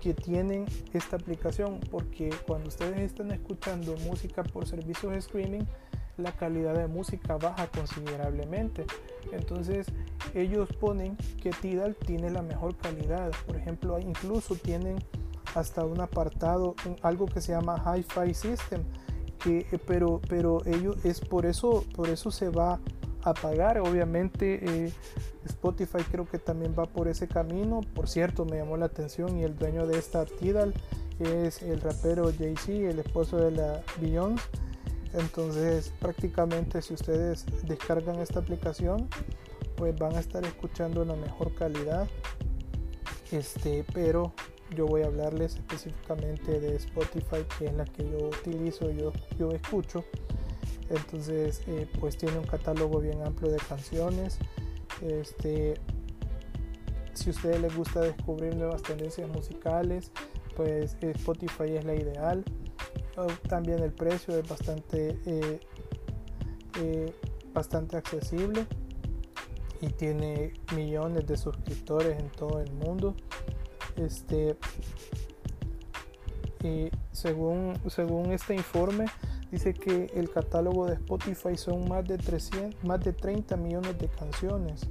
que 0.00 0.14
tienen 0.14 0.66
esta 0.92 1.16
aplicación 1.16 1.80
porque 1.90 2.30
cuando 2.46 2.68
ustedes 2.68 3.00
están 3.00 3.32
escuchando 3.32 3.96
música 3.98 4.42
por 4.42 4.66
servicios 4.66 5.12
de 5.12 5.18
streaming 5.18 5.64
la 6.16 6.32
calidad 6.32 6.74
de 6.74 6.86
música 6.86 7.36
baja 7.38 7.66
considerablemente 7.68 8.84
entonces 9.32 9.86
ellos 10.34 10.68
ponen 10.78 11.16
que 11.42 11.50
Tidal 11.50 11.96
tiene 11.96 12.30
la 12.30 12.42
mejor 12.42 12.76
calidad 12.76 13.32
por 13.46 13.56
ejemplo 13.56 13.98
incluso 13.98 14.54
tienen 14.56 14.98
hasta 15.54 15.84
un 15.84 16.00
apartado, 16.00 16.74
algo 17.02 17.26
que 17.26 17.40
se 17.40 17.52
llama 17.52 17.82
Hi-Fi 17.84 18.34
System, 18.34 18.82
que, 19.38 19.66
eh, 19.70 19.78
pero, 19.86 20.20
pero 20.28 20.64
ello 20.66 20.94
es 21.04 21.20
por 21.20 21.46
eso, 21.46 21.84
por 21.94 22.08
eso 22.08 22.30
se 22.30 22.48
va 22.48 22.80
a 23.22 23.34
pagar. 23.34 23.78
Obviamente 23.78 24.86
eh, 24.86 24.92
Spotify 25.46 26.02
creo 26.10 26.26
que 26.26 26.38
también 26.38 26.74
va 26.78 26.84
por 26.84 27.08
ese 27.08 27.28
camino. 27.28 27.80
Por 27.94 28.08
cierto, 28.08 28.44
me 28.44 28.56
llamó 28.56 28.76
la 28.76 28.86
atención 28.86 29.38
y 29.38 29.44
el 29.44 29.56
dueño 29.56 29.86
de 29.86 29.98
esta 29.98 30.24
Tidal 30.24 30.74
es 31.18 31.62
el 31.62 31.80
rapero 31.80 32.30
Jay-Z, 32.36 32.72
el 32.72 32.98
esposo 32.98 33.36
de 33.38 33.50
la 33.52 33.82
Beyoncé. 34.00 34.42
Entonces 35.14 35.92
prácticamente 36.00 36.82
si 36.82 36.92
ustedes 36.94 37.46
descargan 37.64 38.18
esta 38.18 38.40
aplicación, 38.40 39.08
pues 39.76 39.96
van 39.96 40.16
a 40.16 40.20
estar 40.20 40.44
escuchando 40.44 41.04
la 41.04 41.14
mejor 41.14 41.54
calidad. 41.54 42.08
Este, 43.30 43.84
pero 43.92 44.32
yo 44.70 44.86
voy 44.86 45.02
a 45.02 45.06
hablarles 45.06 45.56
específicamente 45.56 46.60
de 46.60 46.76
Spotify, 46.76 47.44
que 47.58 47.66
es 47.66 47.74
la 47.74 47.84
que 47.84 48.08
yo 48.10 48.28
utilizo, 48.28 48.90
yo, 48.90 49.12
yo 49.38 49.50
escucho. 49.50 50.04
Entonces, 50.90 51.62
eh, 51.66 51.88
pues 51.98 52.16
tiene 52.16 52.38
un 52.38 52.44
catálogo 52.44 53.00
bien 53.00 53.22
amplio 53.22 53.50
de 53.50 53.58
canciones. 53.58 54.38
Este, 55.02 55.74
si 57.14 57.30
a 57.30 57.32
ustedes 57.32 57.60
les 57.60 57.76
gusta 57.76 58.00
descubrir 58.00 58.54
nuevas 58.56 58.82
tendencias 58.82 59.28
musicales, 59.28 60.10
pues 60.56 60.96
Spotify 61.00 61.76
es 61.76 61.84
la 61.84 61.94
ideal. 61.94 62.44
Oh, 63.16 63.28
también 63.48 63.80
el 63.80 63.92
precio 63.92 64.36
es 64.36 64.48
bastante, 64.48 65.18
eh, 65.24 65.60
eh, 66.80 67.12
bastante 67.52 67.96
accesible 67.96 68.66
y 69.80 69.88
tiene 69.88 70.54
millones 70.74 71.26
de 71.26 71.36
suscriptores 71.36 72.18
en 72.18 72.28
todo 72.30 72.60
el 72.60 72.72
mundo. 72.72 73.14
Este, 73.96 74.56
según, 77.12 77.74
según 77.88 78.32
este 78.32 78.54
informe, 78.54 79.06
dice 79.50 79.74
que 79.74 80.10
el 80.14 80.30
catálogo 80.30 80.86
de 80.86 80.94
Spotify 80.94 81.56
son 81.56 81.88
más 81.88 82.04
de, 82.06 82.16
300, 82.18 82.82
más 82.84 83.00
de 83.00 83.12
30 83.12 83.56
millones 83.56 83.98
de 83.98 84.08
canciones. 84.08 84.86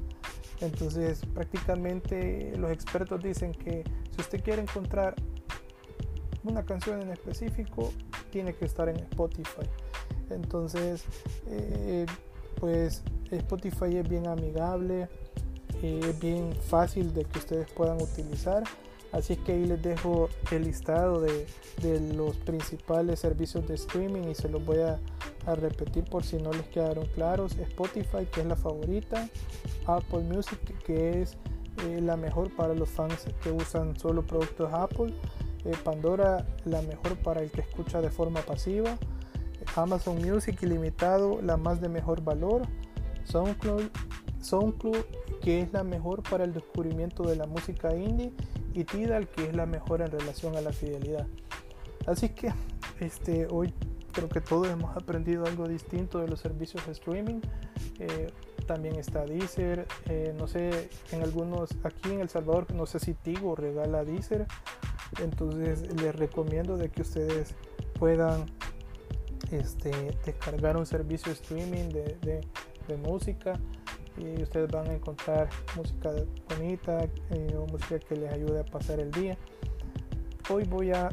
Entonces, 0.62 1.22
prácticamente 1.34 2.56
los 2.58 2.72
expertos 2.72 3.22
dicen 3.22 3.52
que 3.54 3.84
si 4.12 4.22
usted 4.22 4.42
quiere 4.42 4.62
encontrar 4.62 5.16
una 6.44 6.64
canción 6.64 7.02
en 7.02 7.10
específico, 7.10 7.92
tiene 8.32 8.54
que 8.54 8.66
estar 8.66 8.88
en 8.88 8.98
Spotify. 8.98 9.68
Entonces, 10.30 11.04
eh, 11.48 12.06
pues 12.60 13.04
Spotify 13.32 13.98
es 13.98 14.08
bien 14.08 14.28
amigable, 14.28 15.10
eh, 15.82 16.00
es 16.02 16.20
bien 16.20 16.54
fácil 16.54 17.14
de 17.14 17.26
que 17.26 17.40
ustedes 17.40 17.72
puedan 17.72 18.02
utilizar. 18.02 18.64
Así 19.14 19.36
que 19.38 19.54
ahí 19.54 19.66
les 19.66 19.82
dejo 19.82 20.28
el 20.52 20.64
listado 20.64 21.22
de, 21.22 21.46
los 22.16 22.36
principales 22.38 23.20
servicios 23.20 23.68
de 23.68 23.76
streaming 23.76 24.30
y 24.30 24.36
se 24.36 24.50
los 24.50 24.66
voy 24.66 24.80
a, 24.80 25.00
repetir 25.56 26.06
por 26.06 26.24
si 26.24 26.38
no 26.38 26.52
les 26.52 26.68
quedaron 26.70 27.06
claros. 27.08 27.56
Spotify, 27.58 28.26
que 28.32 28.42
es 28.42 28.48
la 28.48 28.56
favorita. 28.56 29.30
Apple 29.86 30.22
Music, 30.22 30.60
que 30.86 31.22
es 31.22 31.38
eh, 31.86 32.00
la 32.02 32.16
mejor 32.16 32.56
para 32.56 32.74
los 32.74 32.90
fans 32.90 33.28
que 33.44 33.52
usan 33.52 34.00
solo 34.00 34.26
productos 34.26 34.74
Apple. 34.74 35.14
Eh, 35.66 35.74
Pandora, 35.84 36.46
la 36.66 36.82
mejor 36.82 37.16
para 37.18 37.42
el 37.42 37.52
que 37.52 37.62
escucha 37.62 38.02
de 38.02 38.10
forma 38.10 38.42
pasiva. 38.42 38.98
Amazon 39.76 40.18
Music 40.22 40.58
ilimitado, 40.64 41.42
la 41.42 41.58
más 41.58 41.82
de 41.82 41.90
mejor 41.90 42.24
valor. 42.24 42.64
SoundCloud, 43.26 43.90
SoundCloud, 44.42 45.06
que 45.42 45.62
es 45.62 45.72
la 45.74 45.84
mejor 45.84 46.24
para 46.24 46.46
el 46.46 46.54
descubrimiento 46.54 47.24
de 47.24 47.36
la 47.36 47.48
música 47.48 47.96
indie 47.96 48.34
y 48.74 48.84
Tidal 48.84 49.28
que 49.28 49.50
es 49.50 49.56
la 49.56 49.66
mejor 49.66 50.02
en 50.02 50.12
relación 50.12 50.56
a 50.56 50.62
la 50.62 50.72
fidelidad. 50.72 51.28
Así 52.06 52.30
que 52.30 52.52
este, 53.00 53.48
hoy 53.50 53.74
creo 54.12 54.30
que 54.30 54.42
todos 54.42 54.68
hemos 54.68 54.96
aprendido 54.96 55.46
algo 55.46 55.68
distinto 55.68 56.20
de 56.20 56.28
los 56.28 56.40
servicios 56.40 56.86
de 56.86 56.92
streaming. 56.94 57.42
Eh, 58.00 58.32
también 58.68 58.96
está 58.96 59.26
Deezer, 59.26 59.86
eh, 60.06 60.34
no 60.38 60.48
sé, 60.48 60.90
en 61.12 61.22
algunos, 61.22 61.72
aquí 61.84 62.12
en 62.12 62.22
El 62.22 62.30
Salvador, 62.30 62.74
no 62.74 62.86
sé 62.86 63.00
si 63.00 63.14
Tigo 63.14 63.56
regala 63.56 64.06
Deezer, 64.06 64.46
entonces 65.22 65.94
les 66.02 66.16
recomiendo 66.16 66.78
de 66.78 66.90
que 66.90 67.02
ustedes 67.02 67.56
puedan 68.00 68.46
este, 69.52 69.92
descargar 70.26 70.78
un 70.78 70.86
servicio 70.86 71.32
streaming 71.34 71.90
de, 71.90 72.42
de 72.88 72.98
música 72.98 73.60
y 74.18 74.42
ustedes 74.42 74.70
van 74.70 74.88
a 74.88 74.94
encontrar 74.94 75.50
música 75.76 76.12
bonita 76.50 77.06
eh, 77.32 77.56
o 77.58 77.66
música 77.68 78.00
que 78.00 78.16
les 78.16 78.32
ayude 78.32 78.60
a 78.60 78.66
pasar 78.66 79.00
el 79.00 79.12
día. 79.12 79.38
Hoy 80.50 80.64
voy 80.66 80.92
a 80.92 81.10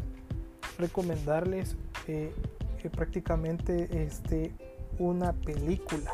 recomendarles 0.79 1.77
eh, 2.07 2.33
prácticamente 2.95 4.05
este, 4.05 4.53
una 4.99 5.33
película. 5.33 6.13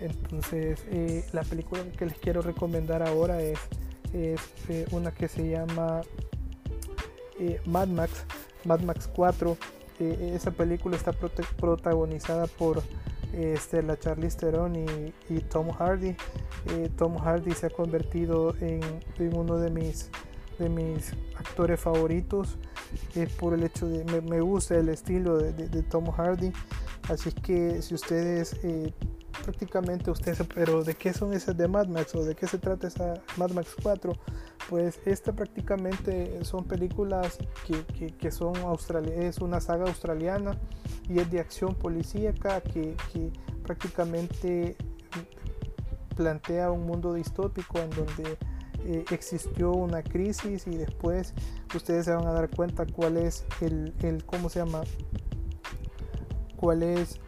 Entonces, 0.00 0.84
eh, 0.90 1.24
la 1.32 1.42
película 1.42 1.82
que 1.96 2.06
les 2.06 2.18
quiero 2.18 2.42
recomendar 2.42 3.02
ahora 3.02 3.40
es 3.40 3.58
una 4.90 5.12
que 5.12 5.26
se 5.26 5.48
llama 5.48 6.02
Mad 7.64 7.88
Max, 7.88 8.26
Mad 8.64 8.80
Max 8.80 9.08
4. 9.14 9.56
esa 9.98 10.50
película 10.50 10.96
está 10.96 11.12
protagonizada 11.12 12.46
por 12.46 12.82
este, 13.32 13.82
la 13.82 13.98
Charlize 13.98 14.36
Theron 14.36 14.76
y, 14.76 15.40
Tom 15.50 15.70
Hardy. 15.70 16.16
Eh, 16.70 16.90
Tom 16.96 17.16
Hardy 17.16 17.52
se 17.52 17.66
ha 17.66 17.70
convertido 17.70 18.54
en, 18.60 18.80
uno 19.34 19.58
de 19.58 19.70
mis, 19.70 20.10
de 20.58 20.68
mis 20.68 21.12
actores 21.36 21.80
favoritos 21.80 22.58
es 23.14 23.32
por 23.34 23.54
el 23.54 23.62
hecho 23.62 23.86
de 23.86 24.04
me, 24.22 24.40
gusta 24.40 24.76
el 24.76 24.88
estilo 24.88 25.38
de, 25.38 25.82
Tom 25.82 26.10
Hardy 26.10 26.52
así 27.08 27.32
que 27.32 27.80
si 27.82 27.94
ustedes 27.94 28.56
eh, 28.62 28.92
prácticamente 29.42 30.10
ustedes 30.10 30.42
pero 30.54 30.84
de 30.84 30.94
qué 30.94 31.12
son 31.12 31.32
esas 31.32 31.56
de 31.56 31.68
Mad 31.68 31.88
Max 31.88 32.14
o 32.14 32.24
de 32.24 32.34
qué 32.34 32.46
se 32.46 32.58
trata 32.58 32.88
esa 32.88 33.14
Mad 33.36 33.50
Max 33.50 33.74
4 33.82 34.12
pues 34.72 35.00
esta 35.04 35.34
prácticamente 35.34 36.42
son 36.46 36.64
películas 36.64 37.36
que, 37.66 38.06
que, 38.14 38.30
son 38.30 38.56
australianas 38.56 39.36
es 39.36 39.38
una 39.42 39.60
saga 39.60 39.84
australiana 39.84 40.56
y 41.10 41.18
es 41.18 41.30
de 41.30 41.40
acción 41.40 41.74
policíaca 41.74 42.62
que, 42.62 42.96
que 43.12 43.30
prácticamente 43.62 44.74
plantea 46.16 46.70
un 46.70 46.86
mundo 46.86 47.12
distópico 47.12 47.80
en 47.80 47.90
donde 47.90 48.38
eh, 48.86 49.04
existió 49.10 49.72
una 49.72 50.02
crisis 50.02 50.66
y 50.66 50.78
después 50.78 51.34
ustedes 51.74 52.06
se 52.06 52.14
van 52.14 52.26
a 52.26 52.32
dar 52.32 52.48
cuenta 52.48 52.86
cuál 52.86 53.18
es 53.18 53.44
el, 53.60 53.92
el 54.00 54.24
cómo 54.24 54.48
se 54.48 54.60
llama 54.60 54.84
cuál 56.56 56.82
es 56.82 57.20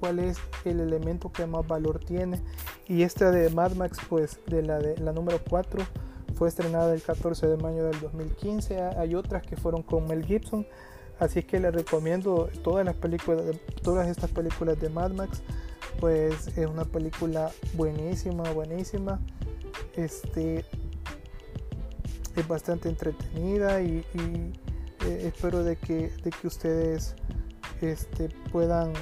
cuál 0.00 0.18
es 0.18 0.38
el 0.64 0.80
elemento 0.80 1.30
que 1.30 1.44
más 1.46 1.66
valor 1.66 1.98
tiene. 1.98 2.40
Y 2.86 3.02
esta 3.02 3.30
de 3.30 3.50
Mad 3.50 3.72
Max 3.72 3.98
pues 4.08 4.40
de 4.46 4.62
la 4.62 4.78
de 4.78 4.96
la 4.96 5.12
número 5.12 5.40
4 5.46 6.07
fue 6.38 6.48
estrenada 6.48 6.94
el 6.94 7.02
14 7.02 7.48
de 7.48 7.56
mayo 7.56 7.84
del 7.84 7.98
2015 8.00 8.80
hay 8.80 9.16
otras 9.16 9.42
que 9.42 9.56
fueron 9.56 9.82
con 9.82 10.06
Mel 10.06 10.24
Gibson 10.24 10.64
así 11.18 11.42
que 11.42 11.58
les 11.58 11.74
recomiendo 11.74 12.48
todas 12.62 12.86
las 12.86 12.94
películas 12.94 13.42
todas 13.82 14.06
estas 14.06 14.30
películas 14.30 14.78
de 14.80 14.88
Mad 14.88 15.10
Max 15.10 15.42
pues 15.98 16.46
es 16.56 16.66
una 16.66 16.84
película 16.84 17.50
buenísima 17.74 18.44
buenísima 18.52 19.20
este 19.96 20.64
es 22.36 22.46
bastante 22.46 22.88
entretenida 22.88 23.82
y, 23.82 24.04
eh, 24.14 25.32
espero 25.34 25.64
de 25.64 25.74
que, 25.74 26.10
de 26.22 26.30
que 26.30 26.46
ustedes 26.46 27.16
este, 27.80 28.28
puedan 28.52 28.92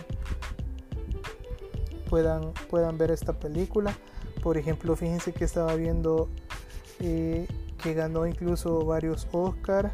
puedan 2.09 2.53
puedan 2.71 2.97
ver 2.97 3.11
esta 3.11 3.35
película. 3.35 3.95
Por 4.43 4.57
ejemplo 4.57 4.97
fíjense 4.97 5.33
que 5.33 5.45
estaba 5.45 5.75
viendo 5.75 6.31
eh, 7.01 7.47
que 7.83 7.95
ganó 7.95 8.27
incluso 8.27 8.85
varios 8.85 9.29
Oscars 9.33 9.93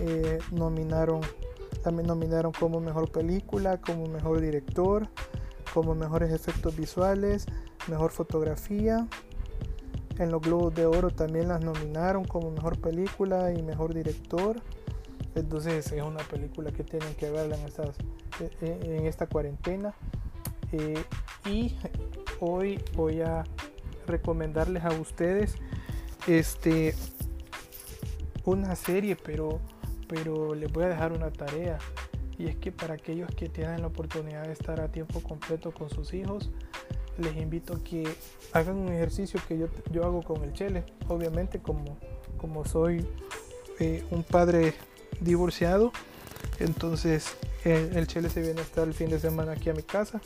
eh, 0.00 0.38
nominaron 0.50 1.20
también 1.82 2.06
nominaron 2.06 2.52
como 2.52 2.80
mejor 2.80 3.10
película 3.10 3.80
como 3.80 4.06
mejor 4.06 4.40
director 4.40 5.08
como 5.74 5.94
mejores 5.94 6.32
efectos 6.32 6.76
visuales 6.76 7.46
mejor 7.88 8.10
fotografía 8.10 9.06
en 10.18 10.30
los 10.30 10.42
Globos 10.42 10.74
de 10.74 10.86
Oro 10.86 11.10
también 11.10 11.48
las 11.48 11.64
nominaron 11.64 12.24
como 12.24 12.50
mejor 12.50 12.78
película 12.78 13.52
y 13.52 13.62
mejor 13.62 13.94
director. 13.94 14.60
Entonces 15.34 15.90
es 15.90 16.02
una 16.02 16.22
película 16.24 16.70
que 16.70 16.84
tienen 16.84 17.14
que 17.14 17.30
verla 17.30 17.56
en, 17.56 17.66
eh, 18.60 19.08
esta 19.08 19.26
cuarentena. 19.26 19.94
Y 21.44 21.76
hoy 22.40 22.82
voy 22.94 23.20
a 23.20 23.44
recomendarles 24.06 24.84
a 24.84 24.92
ustedes 24.92 25.56
este 26.26 26.94
una 28.44 28.74
serie, 28.74 29.16
pero, 29.16 29.60
pero 30.08 30.54
les 30.54 30.72
voy 30.72 30.84
a 30.84 30.88
dejar 30.88 31.12
una 31.12 31.30
tarea. 31.30 31.78
Y 32.38 32.46
es 32.46 32.56
que 32.56 32.72
para 32.72 32.94
aquellos 32.94 33.32
que 33.34 33.48
tienen 33.48 33.82
la 33.82 33.86
oportunidad 33.88 34.44
de 34.46 34.52
estar 34.52 34.80
a 34.80 34.88
tiempo 34.88 35.20
completo 35.20 35.72
con 35.72 35.90
sus 35.90 36.12
hijos, 36.12 36.50
les 37.18 37.36
invito 37.36 37.74
a 37.74 37.84
que 37.84 38.08
hagan 38.52 38.76
un 38.76 38.88
ejercicio 38.92 39.40
que 39.46 39.58
yo, 39.58 39.66
yo 39.92 40.04
hago 40.04 40.22
con 40.22 40.42
el 40.42 40.52
Chele. 40.52 40.84
Obviamente 41.08 41.60
como, 41.60 41.98
como 42.38 42.64
soy 42.64 43.06
eh, 43.78 44.04
un 44.10 44.22
padre 44.22 44.74
divorciado, 45.20 45.92
entonces 46.58 47.36
el, 47.64 48.06
Chele 48.06 48.28
se 48.28 48.40
viene 48.40 48.60
a 48.60 48.64
estar 48.64 48.88
el 48.88 48.94
fin 48.94 49.10
de 49.10 49.20
semana 49.20 49.52
aquí 49.52 49.70
a 49.70 49.74
mi 49.74 49.82
casa 49.82 50.20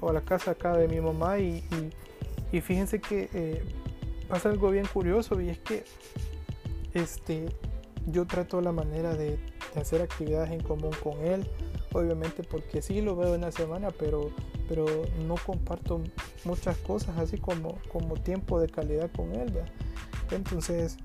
o 0.00 0.10
a 0.10 0.12
la 0.12 0.20
casa 0.20 0.50
acá 0.50 0.76
de 0.76 0.86
mi 0.86 1.00
mamá 1.00 1.38
y, 1.38 1.64
y, 2.52 2.60
fíjense 2.60 3.00
que 3.00 3.30
eh, 3.32 3.64
pasa 4.28 4.48
algo 4.48 4.70
bien 4.70 4.86
curioso 4.86 5.40
y 5.40 5.50
es 5.50 5.58
que 5.58 5.84
este, 6.94 7.46
yo 8.06 8.26
trato 8.26 8.60
la 8.60 8.72
manera 8.72 9.14
de, 9.14 9.38
hacer 9.76 10.02
actividades 10.02 10.52
en 10.52 10.62
común 10.62 10.92
con 11.02 11.18
él 11.24 11.44
obviamente 11.94 12.42
porque 12.42 12.82
sí 12.82 13.00
lo 13.00 13.16
veo 13.16 13.34
en 13.34 13.42
la 13.42 13.52
semana, 13.52 13.90
pero, 13.90 14.30
pero 14.68 14.84
no 15.26 15.36
comparto 15.36 16.00
muchas 16.44 16.76
cosas 16.78 17.16
así 17.18 17.38
como, 17.38 17.78
como 17.90 18.14
tiempo 18.16 18.60
de 18.60 18.68
calidad 18.68 19.10
con 19.12 19.34
él. 19.34 19.52
Entonces, 20.30 20.96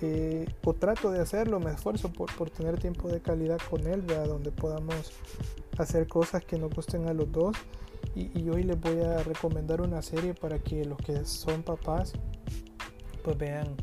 eh, 0.00 0.46
o 0.64 0.72
trato 0.72 1.10
de 1.10 1.20
hacerlo, 1.20 1.60
me 1.60 1.72
esfuerzo 1.72 2.12
por, 2.12 2.34
por 2.36 2.50
tener 2.50 2.78
tiempo 2.78 3.08
de 3.08 3.20
calidad 3.20 3.58
con 3.68 3.86
él, 3.86 4.06
donde 4.06 4.52
podamos 4.52 5.12
hacer 5.78 6.06
cosas 6.06 6.44
que 6.44 6.58
nos 6.58 6.72
gusten 6.72 7.08
a 7.08 7.12
los 7.12 7.30
dos. 7.30 7.56
Y, 8.14 8.30
y, 8.38 8.48
hoy 8.48 8.62
les 8.62 8.80
voy 8.80 9.00
a 9.00 9.22
recomendar 9.22 9.80
una 9.80 10.00
serie 10.00 10.34
para 10.34 10.58
que 10.58 10.84
los 10.84 10.98
que 10.98 11.24
son 11.24 11.62
papás 11.62 12.12
pues 13.24 13.36
vean 13.36 13.74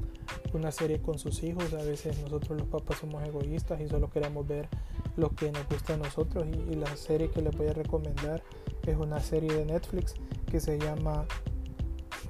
una 0.53 0.71
serie 0.71 1.01
con 1.01 1.19
sus 1.19 1.43
hijos. 1.43 1.73
A 1.73 1.83
veces 1.83 2.17
nosotros 2.19 2.59
los 2.59 2.67
papás 2.67 2.99
somos 2.99 3.23
egoístas 3.23 3.81
y 3.81 3.87
solo 3.87 4.09
queremos 4.09 4.47
ver 4.47 4.69
lo 5.17 5.29
que 5.31 5.51
nos 5.51 5.67
gusta 5.67 5.93
a 5.93 5.97
nosotros 5.97 6.45
y, 6.47 6.75
la 6.75 6.95
serie 6.95 7.29
que 7.29 7.41
les 7.41 7.55
voy 7.55 7.67
a 7.67 7.73
recomendar 7.73 8.41
es 8.85 8.97
una 8.97 9.19
serie 9.19 9.53
de 9.53 9.65
Netflix 9.65 10.15
que 10.49 10.59
se 10.59 10.79
llama 10.79 11.25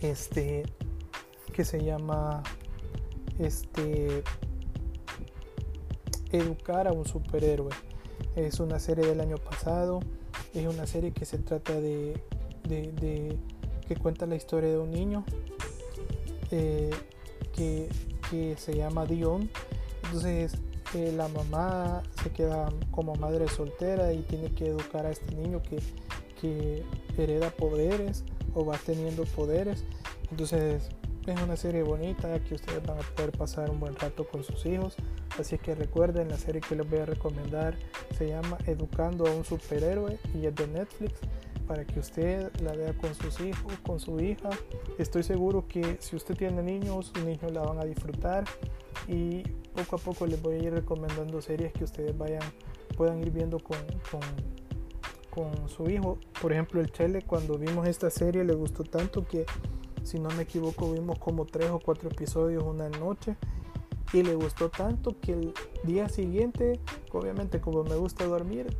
este 0.01 0.63
que 1.53 1.63
se 1.63 1.83
llama 1.83 2.43
este 3.39 4.23
educar 6.31 6.87
a 6.87 6.91
un 6.91 7.05
superhéroe 7.05 7.69
es 8.35 8.59
una 8.59 8.79
serie 8.79 9.05
del 9.05 9.21
año 9.21 9.37
pasado 9.37 9.99
es 10.53 10.67
una 10.67 10.85
serie 10.87 11.11
que 11.11 11.25
se 11.25 11.37
trata 11.37 11.73
de, 11.73 12.21
de, 12.67 13.37
que 13.87 13.95
cuenta 13.95 14.25
la 14.25 14.35
historia 14.35 14.69
de 14.69 14.77
un 14.77 14.91
niño 14.91 15.23
eh, 16.51 16.89
que, 17.55 17.89
que 18.29 18.55
se 18.57 18.75
llama 18.75 19.05
Dion 19.05 19.49
entonces 20.03 20.57
la 20.93 21.27
mamá 21.29 22.03
se 22.21 22.31
queda 22.31 22.69
como 22.91 23.15
madre 23.15 23.47
soltera 23.47 24.13
y 24.13 24.23
tiene 24.23 24.53
que 24.53 24.67
educar 24.67 25.05
a 25.05 25.11
este 25.11 25.35
niño 25.35 25.61
que, 25.61 25.79
que 26.41 26.83
hereda 27.17 27.49
poderes 27.49 28.23
o 28.53 28.65
va 28.65 28.77
teniendo 28.77 29.23
poderes. 29.23 29.85
Entonces 30.29 30.89
es 31.31 31.41
una 31.41 31.55
serie 31.55 31.83
bonita 31.83 32.39
que 32.43 32.55
ustedes 32.55 32.85
van 32.85 32.99
a 32.99 33.01
poder 33.01 33.31
pasar 33.31 33.69
un 33.69 33.79
buen 33.79 33.95
rato 33.95 34.27
con 34.27 34.43
sus 34.43 34.65
hijos. 34.65 34.95
Así 35.39 35.57
que 35.57 35.75
recuerden, 35.75 36.29
la 36.29 36.37
serie 36.37 36.61
que 36.61 36.75
les 36.75 36.89
voy 36.89 36.99
a 36.99 37.05
recomendar 37.05 37.75
se 38.17 38.27
llama 38.27 38.57
Educando 38.65 39.25
a 39.25 39.31
un 39.31 39.45
superhéroe 39.45 40.19
y 40.35 40.45
es 40.45 40.55
de 40.55 40.67
Netflix 40.67 41.19
para 41.67 41.85
que 41.85 41.99
usted 41.99 42.51
la 42.61 42.73
vea 42.73 42.93
con 42.93 43.15
sus 43.15 43.39
hijos, 43.39 43.73
con 43.85 43.99
su 43.99 44.19
hija. 44.19 44.49
Estoy 44.97 45.23
seguro 45.23 45.67
que 45.67 45.97
si 46.01 46.15
usted 46.15 46.35
tiene 46.35 46.61
niños, 46.61 47.11
sus 47.13 47.23
niños 47.23 47.51
la 47.51 47.61
van 47.61 47.79
a 47.79 47.85
disfrutar 47.85 48.43
y 49.07 49.43
poco 49.73 49.95
a 49.95 49.99
poco 49.99 50.25
les 50.27 50.41
voy 50.41 50.55
a 50.55 50.57
ir 50.57 50.73
recomendando 50.73 51.41
series 51.41 51.71
que 51.73 51.83
ustedes 51.83 52.17
vayan 52.17 52.43
puedan 52.97 53.19
ir 53.21 53.31
viendo 53.31 53.57
con, 53.59 53.77
con, 54.11 54.21
con 55.29 55.69
su 55.69 55.89
hijo. 55.89 56.19
Por 56.41 56.51
ejemplo, 56.51 56.81
el 56.81 56.91
Chele 56.91 57.21
cuando 57.21 57.57
vimos 57.57 57.87
esta 57.87 58.09
serie 58.09 58.43
le 58.43 58.53
gustó 58.53 58.83
tanto 58.83 59.25
que 59.25 59.45
si 60.03 60.19
no 60.19 60.29
me 60.31 60.43
equivoco 60.43 60.91
vimos 60.91 61.19
como 61.19 61.45
tres 61.45 61.69
o 61.69 61.79
cuatro 61.79 62.09
episodios 62.09 62.63
una 62.63 62.89
noche 62.89 63.35
y 64.13 64.23
le 64.23 64.35
gustó 64.35 64.69
tanto 64.69 65.19
que 65.19 65.33
el 65.33 65.53
día 65.83 66.09
siguiente, 66.09 66.79
obviamente 67.11 67.61
como 67.61 67.83
me 67.83 67.95
gusta 67.95 68.25
dormir, 68.25 68.75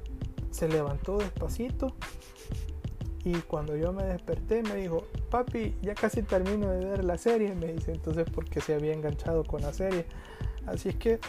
se 0.51 0.67
levantó 0.67 1.17
despacito 1.17 1.95
y 3.23 3.33
cuando 3.41 3.75
yo 3.75 3.93
me 3.93 4.03
desperté 4.03 4.63
me 4.63 4.75
dijo, 4.75 5.05
papi, 5.29 5.75
ya 5.81 5.93
casi 5.93 6.23
termino 6.23 6.71
de 6.71 6.85
ver 6.85 7.03
la 7.03 7.17
serie. 7.17 7.53
Me 7.53 7.67
dice 7.67 7.91
entonces 7.91 8.25
porque 8.33 8.61
se 8.61 8.73
había 8.73 8.93
enganchado 8.93 9.43
con 9.43 9.61
la 9.61 9.73
serie. 9.73 10.05
Así 10.65 10.89
es 10.89 10.95
que 10.95 11.19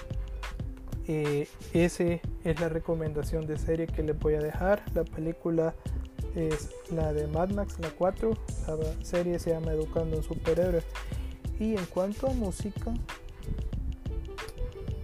eh, 1.06 1.48
esa 1.74 2.04
es 2.44 2.60
la 2.60 2.68
recomendación 2.68 3.46
de 3.46 3.58
serie 3.58 3.86
que 3.86 4.02
les 4.02 4.18
voy 4.18 4.34
a 4.34 4.40
dejar. 4.40 4.82
La 4.94 5.04
película 5.04 5.74
es 6.34 6.70
la 6.90 7.12
de 7.12 7.26
Mad 7.26 7.50
Max, 7.50 7.78
la 7.80 7.90
4. 7.90 8.36
La 8.66 9.04
serie 9.04 9.38
se 9.38 9.50
llama 9.50 9.72
Educando 9.72 10.16
en 10.16 10.22
Superhéroes. 10.22 10.84
Y 11.58 11.76
en 11.76 11.84
cuanto 11.86 12.28
a 12.28 12.32
música, 12.32 12.94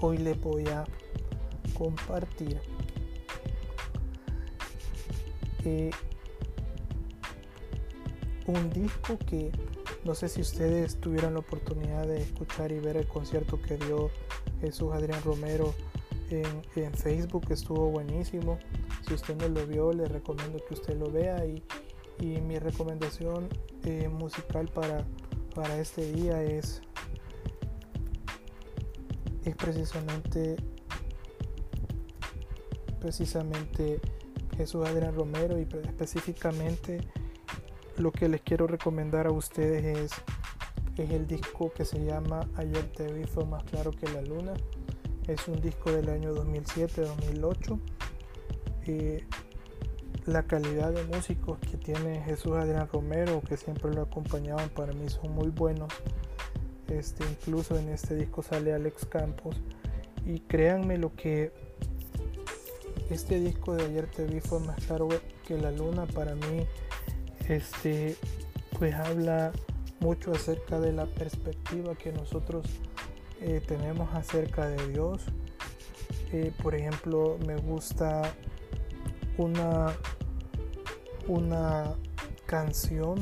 hoy 0.01 0.19
le 0.19 0.35
voy 0.35 0.67
a 0.69 0.85
compartir 1.77 2.61
eh, 5.65 5.91
un 8.47 8.71
disco 8.71 9.19
que 9.19 9.53
no 10.05 10.15
sé 10.15 10.29
si 10.29 10.41
ustedes 10.41 11.01
tuvieron 11.01 11.35
la 11.35 11.41
oportunidad 11.41 12.07
de 12.07 12.23
escuchar 12.23 12.73
y 12.73 12.79
ver 12.79 12.97
el 12.97 13.07
concierto 13.07 13.61
que 13.61 13.77
dio 13.77 14.11
Jesús 14.61 14.93
Adrián 14.93 15.23
Romero 15.23 15.75
en, 16.31 16.95
Facebook, 16.95 17.47
estuvo 17.51 17.91
buenísimo. 17.91 18.59
Si 19.09 19.15
usted 19.15 19.37
no 19.37 19.49
lo 19.49 19.67
vio, 19.67 19.91
le 19.95 20.05
recomiendo 20.05 20.59
que 20.69 20.75
usted 20.75 20.95
lo 20.99 21.11
vea 21.11 21.47
y, 21.47 21.63
mi 22.21 22.59
recomendación 22.59 23.49
eh, 23.85 24.09
musical 24.09 24.69
para, 24.69 25.07
para 25.55 25.79
este 25.79 26.13
día 26.13 26.43
es, 26.43 26.83
es 29.45 29.55
precisamente 29.55 30.57
precisamente 33.01 34.01
Jesús 34.57 34.85
Adrián 34.87 35.15
Romero 35.15 35.59
y 35.59 35.63
específicamente 35.63 37.01
lo 37.97 38.13
que 38.13 38.29
les 38.29 38.41
quiero 38.43 38.67
recomendar 38.67 39.27
a 39.27 39.31
ustedes 39.31 39.97
es, 39.97 40.13
es 40.97 41.11
el 41.11 41.27
disco 41.27 41.73
que 41.73 41.85
se 41.85 42.05
llama 42.05 42.49
Ayer 42.57 42.85
te 42.93 43.13
vi 43.13 43.25
fue 43.25 43.47
más 43.47 43.65
claro 43.65 43.93
que 43.93 44.09
la 44.09 44.23
luna. 44.23 44.55
Es 45.27 45.47
un 45.47 45.61
disco 45.61 45.93
del 45.93 46.09
año 46.09 46.35
2007-2008. 46.35 47.98
La 50.27 50.43
calidad 50.43 50.93
de 50.93 51.05
músicos 51.05 51.59
que 51.59 51.77
tiene 51.77 52.21
Jesús 52.23 52.53
Adrián 52.53 52.89
Romero, 52.93 53.41
que 53.41 53.57
siempre 53.57 53.93
lo 53.93 54.03
acompañaban, 54.03 54.69
para 54.71 54.93
mí 54.93 55.09
son 55.09 55.35
muy 55.35 55.49
buenos. 55.49 55.93
Este, 56.89 57.25
incluso 57.25 57.79
en 57.79 57.89
este 57.89 58.15
disco 58.15 58.43
sale 58.43 58.73
Alex 58.73 59.07
Campos. 59.07 59.57
Y 60.27 60.41
créanme 60.41 60.99
lo 60.99 61.15
que 61.15 61.53
este 63.11 63.41
disco 63.41 63.75
de 63.75 63.85
ayer 63.85 64.07
te 64.07 64.25
vi 64.25 64.41
fue 64.41 64.61
más 64.61 64.77
claro 64.85 65.09
que 65.47 65.57
la 65.57 65.71
luna 65.71 66.07
para 66.07 66.35
mí 66.35 66.67
este 67.49 68.17
pues 68.79 68.95
habla 68.95 69.53
mucho 70.01 70.33
acerca 70.33 70.79
de 70.79 70.93
la 70.93 71.07
perspectiva 71.07 71.95
que 71.95 72.13
nosotros 72.13 72.67
eh, 73.41 73.63
tenemos 73.67 74.15
acerca 74.15 74.69
de 74.69 74.89
Dios 74.89 75.23
eh, 76.33 76.53
por 76.63 76.75
ejemplo 76.75 77.39
me 77.47 77.57
gusta 77.57 78.35
una 79.39 79.95
una 81.27 81.95
canción 82.47 83.17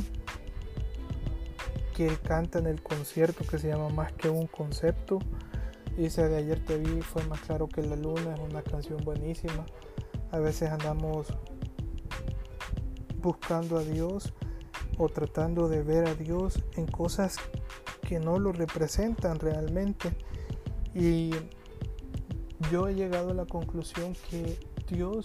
que 1.94 2.06
él 2.06 2.20
canta 2.20 2.58
en 2.58 2.66
el 2.66 2.82
concierto 2.82 3.44
que 3.48 3.58
se 3.58 3.68
llama 3.68 3.88
más 3.88 4.12
que 4.12 4.28
un 4.28 4.46
concepto 4.46 5.18
esa 6.04 6.28
de 6.28 6.36
ayer 6.36 6.62
te 6.62 6.76
vi 6.76 7.00
fue 7.00 7.24
más 7.24 7.40
claro 7.40 7.68
que 7.68 7.80
la 7.80 7.96
luna, 7.96 8.34
es 8.34 8.40
una 8.40 8.62
canción 8.62 9.02
buenísima. 9.02 9.64
A 10.30 10.38
veces 10.38 10.70
andamos 10.70 11.28
buscando 13.22 13.78
a 13.78 13.82
Dios 13.82 14.34
o 14.98 15.08
tratando 15.08 15.68
de 15.68 15.82
ver 15.82 16.06
a 16.06 16.14
Dios 16.14 16.62
en 16.74 16.86
cosas 16.86 17.36
que 18.02 18.18
no 18.18 18.38
lo 18.38 18.52
representan 18.52 19.38
realmente. 19.38 20.14
Y 20.94 21.30
yo 22.70 22.88
he 22.88 22.94
llegado 22.94 23.30
a 23.30 23.34
la 23.34 23.46
conclusión 23.46 24.14
que 24.30 24.58
Dios 24.88 25.24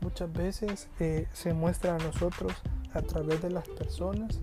muchas 0.00 0.32
veces 0.32 0.88
eh, 1.00 1.26
se 1.32 1.52
muestra 1.52 1.96
a 1.96 1.98
nosotros 1.98 2.52
a 2.92 3.02
través 3.02 3.42
de 3.42 3.50
las 3.50 3.68
personas 3.68 4.40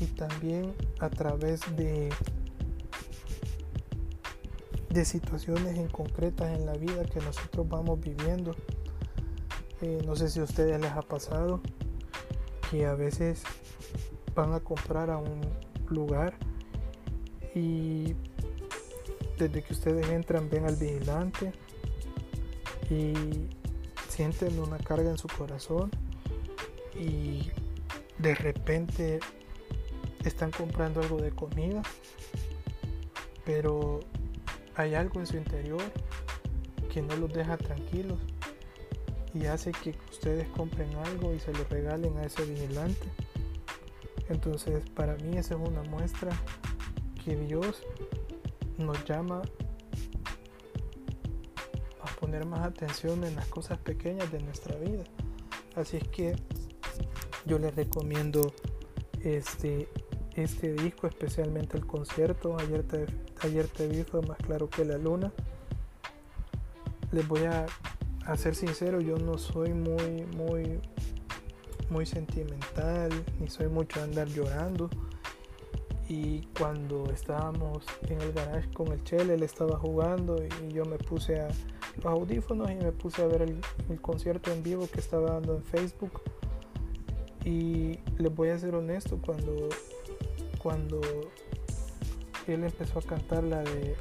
y 0.00 0.06
también 0.06 0.74
a 1.00 1.08
través 1.08 1.60
de 1.76 2.10
de 4.92 5.04
situaciones 5.06 5.78
en 5.78 5.88
concretas 5.88 6.54
en 6.58 6.66
la 6.66 6.74
vida 6.74 7.04
que 7.04 7.18
nosotros 7.20 7.66
vamos 7.66 7.98
viviendo. 8.00 8.54
Eh, 9.80 10.02
no 10.06 10.14
sé 10.14 10.28
si 10.28 10.40
a 10.40 10.44
ustedes 10.44 10.78
les 10.80 10.92
ha 10.92 11.02
pasado 11.02 11.60
que 12.70 12.86
a 12.86 12.94
veces 12.94 13.42
van 14.34 14.52
a 14.52 14.60
comprar 14.60 15.10
a 15.10 15.16
un 15.16 15.40
lugar 15.88 16.34
y 17.54 18.14
desde 19.38 19.62
que 19.62 19.72
ustedes 19.72 20.08
entran 20.08 20.48
ven 20.48 20.66
al 20.66 20.76
vigilante 20.76 21.52
y 22.90 23.14
sienten 24.12 24.58
una 24.58 24.76
carga 24.76 25.10
en 25.10 25.16
su 25.16 25.26
corazón 25.26 25.90
y 26.94 27.50
de 28.18 28.34
repente 28.34 29.20
están 30.22 30.50
comprando 30.50 31.00
algo 31.00 31.16
de 31.16 31.30
comida 31.30 31.82
pero 33.46 34.00
hay 34.74 34.94
algo 34.94 35.18
en 35.20 35.26
su 35.26 35.38
interior 35.38 35.82
que 36.92 37.00
no 37.00 37.16
los 37.16 37.32
deja 37.32 37.56
tranquilos 37.56 38.18
y 39.32 39.46
hace 39.46 39.72
que 39.72 39.94
ustedes 40.10 40.46
compren 40.48 40.94
algo 41.06 41.32
y 41.32 41.40
se 41.40 41.54
lo 41.54 41.64
regalen 41.64 42.18
a 42.18 42.24
ese 42.24 42.44
vigilante. 42.44 43.08
Entonces, 44.28 44.82
para 44.90 45.16
mí 45.16 45.38
esa 45.38 45.54
es 45.54 45.60
una 45.66 45.82
muestra 45.84 46.30
que 47.24 47.34
Dios 47.34 47.82
nos 48.76 49.02
llama 49.06 49.40
más 52.46 52.60
atención 52.60 53.24
en 53.24 53.36
las 53.36 53.46
cosas 53.46 53.78
pequeñas 53.78 54.30
de 54.32 54.40
nuestra 54.40 54.76
vida. 54.76 55.04
Así 55.76 55.98
es 55.98 56.08
que 56.08 56.36
yo 57.46 57.58
les 57.58 57.74
recomiendo 57.74 58.52
este 59.22 59.88
este 60.36 60.72
disco, 60.72 61.06
especialmente 61.06 61.76
el 61.76 61.86
concierto. 61.86 62.56
Ayer 62.58 62.82
te, 62.82 63.06
ayer 63.40 63.66
te 63.68 63.88
vi, 63.88 64.02
fue 64.02 64.22
más 64.22 64.38
claro 64.38 64.68
que 64.68 64.84
la 64.84 64.98
luna. 64.98 65.32
Les 67.10 67.26
voy 67.26 67.42
a, 67.44 67.66
ser 68.36 68.54
sincero, 68.54 69.00
yo 69.00 69.18
no 69.18 69.36
soy 69.36 69.74
muy, 69.74 70.24
muy, 70.36 70.80
muy 71.90 72.06
sentimental, 72.06 73.10
ni 73.38 73.48
soy 73.48 73.68
mucho 73.68 74.00
de 74.00 74.04
andar 74.04 74.28
llorando. 74.28 74.88
Y 76.08 76.42
cuando 76.58 77.10
estábamos 77.10 77.84
en 78.08 78.20
el 78.20 78.32
garage 78.32 78.70
con 78.72 78.88
el 78.92 79.02
Chele, 79.04 79.34
él 79.34 79.42
estaba 79.42 79.78
jugando 79.78 80.36
y 80.42 80.72
yo 80.72 80.84
me 80.84 80.98
puse 80.98 81.40
a 81.40 81.48
los 81.96 82.06
audífonos 82.06 82.70
y 82.70 82.74
me 82.76 82.92
puse 82.92 83.22
a 83.22 83.26
ver 83.26 83.42
el, 83.42 83.60
concierto 84.00 84.50
en 84.52 84.62
vivo 84.62 84.88
que 84.92 85.00
estaba 85.00 85.32
dando 85.32 85.56
en 85.56 85.62
Facebook. 85.62 86.22
Y 87.44 87.98
les 88.18 88.34
voy 88.34 88.50
a 88.50 88.58
ser 88.58 88.74
honesto, 88.74 89.18
cuando 89.20 89.68
cuando 90.62 91.00
él 92.46 92.64
empezó 92.64 93.00
a 93.00 93.02
cantar 93.02 93.42
la 93.42 93.62
de 93.62 93.96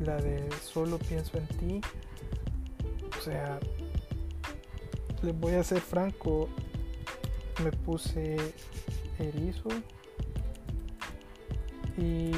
la 0.00 0.16
de 0.16 0.48
solo 0.62 0.98
pienso 0.98 1.38
en 1.38 1.46
ti 1.58 1.80
o 3.18 3.22
sea 3.22 3.58
les 5.22 5.38
voy 5.38 5.54
a 5.54 5.62
ser 5.62 5.80
franco 5.80 6.48
me 7.62 7.70
puse 7.70 8.36
erizo 9.18 9.68
y 11.98 12.30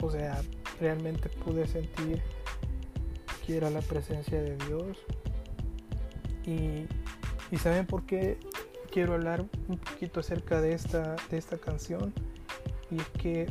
o 0.00 0.10
sea 0.10 0.40
realmente 0.84 1.30
pude 1.30 1.66
sentir 1.66 2.22
que 3.46 3.56
era 3.56 3.70
la 3.70 3.80
presencia 3.80 4.42
de 4.42 4.56
Dios. 4.66 4.98
Y, 6.44 6.86
y 7.50 7.58
saben 7.58 7.86
por 7.86 8.04
qué 8.04 8.38
quiero 8.92 9.14
hablar 9.14 9.46
un 9.68 9.78
poquito 9.78 10.20
acerca 10.20 10.60
de 10.60 10.74
esta, 10.74 11.16
de 11.30 11.38
esta 11.38 11.56
canción 11.56 12.12
y 12.90 12.98
es 12.98 13.08
que 13.18 13.46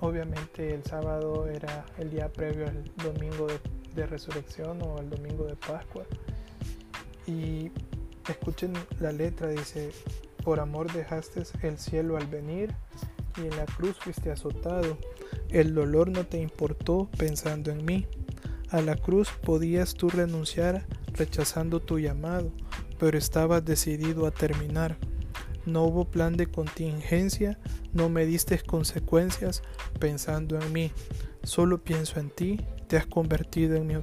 obviamente 0.00 0.74
el 0.74 0.82
sábado 0.82 1.46
era 1.46 1.84
el 1.98 2.10
día 2.10 2.32
previo 2.32 2.66
al 2.66 2.90
domingo 3.04 3.46
de, 3.94 4.06
resurrección 4.06 4.80
o 4.82 4.96
al 4.98 5.10
domingo 5.10 5.44
de 5.44 5.56
Pascua. 5.56 6.04
Y 7.26 7.70
escuchen 8.28 8.72
la 9.00 9.10
letra 9.10 9.48
dice 9.48 9.90
por 10.44 10.60
amor 10.60 10.90
dejaste 10.92 11.42
el 11.62 11.78
cielo 11.78 12.16
al 12.16 12.26
venir 12.26 12.72
y 13.36 13.40
en 13.40 13.56
la 13.56 13.66
cruz 13.66 13.98
fuiste 13.98 14.30
azotado 14.30 14.96
el 15.50 15.74
dolor 15.74 16.10
no 16.10 16.24
te 16.26 16.40
importó 16.40 17.08
pensando 17.16 17.70
en 17.70 17.84
mí 17.84 18.06
a 18.70 18.80
la 18.80 18.96
cruz 18.96 19.30
podías 19.42 19.94
tú 19.94 20.10
renunciar 20.10 20.86
rechazando 21.14 21.80
tu 21.80 21.98
llamado 21.98 22.52
pero 22.98 23.16
estaba 23.16 23.60
decidido 23.60 24.26
a 24.26 24.30
terminar. 24.30 24.96
No 25.66 25.84
hubo 25.84 26.04
plan 26.04 26.36
de 26.36 26.46
contingencia, 26.46 27.58
no 27.92 28.08
me 28.08 28.26
diste 28.26 28.58
consecuencias 28.58 29.62
pensando 29.98 30.60
en 30.60 30.72
mí. 30.72 30.92
Solo 31.42 31.82
pienso 31.82 32.18
en 32.20 32.30
ti, 32.30 32.60
te 32.88 32.96
has 32.96 33.06
convertido 33.06 33.76
en 33.76 33.86
mi, 33.86 33.94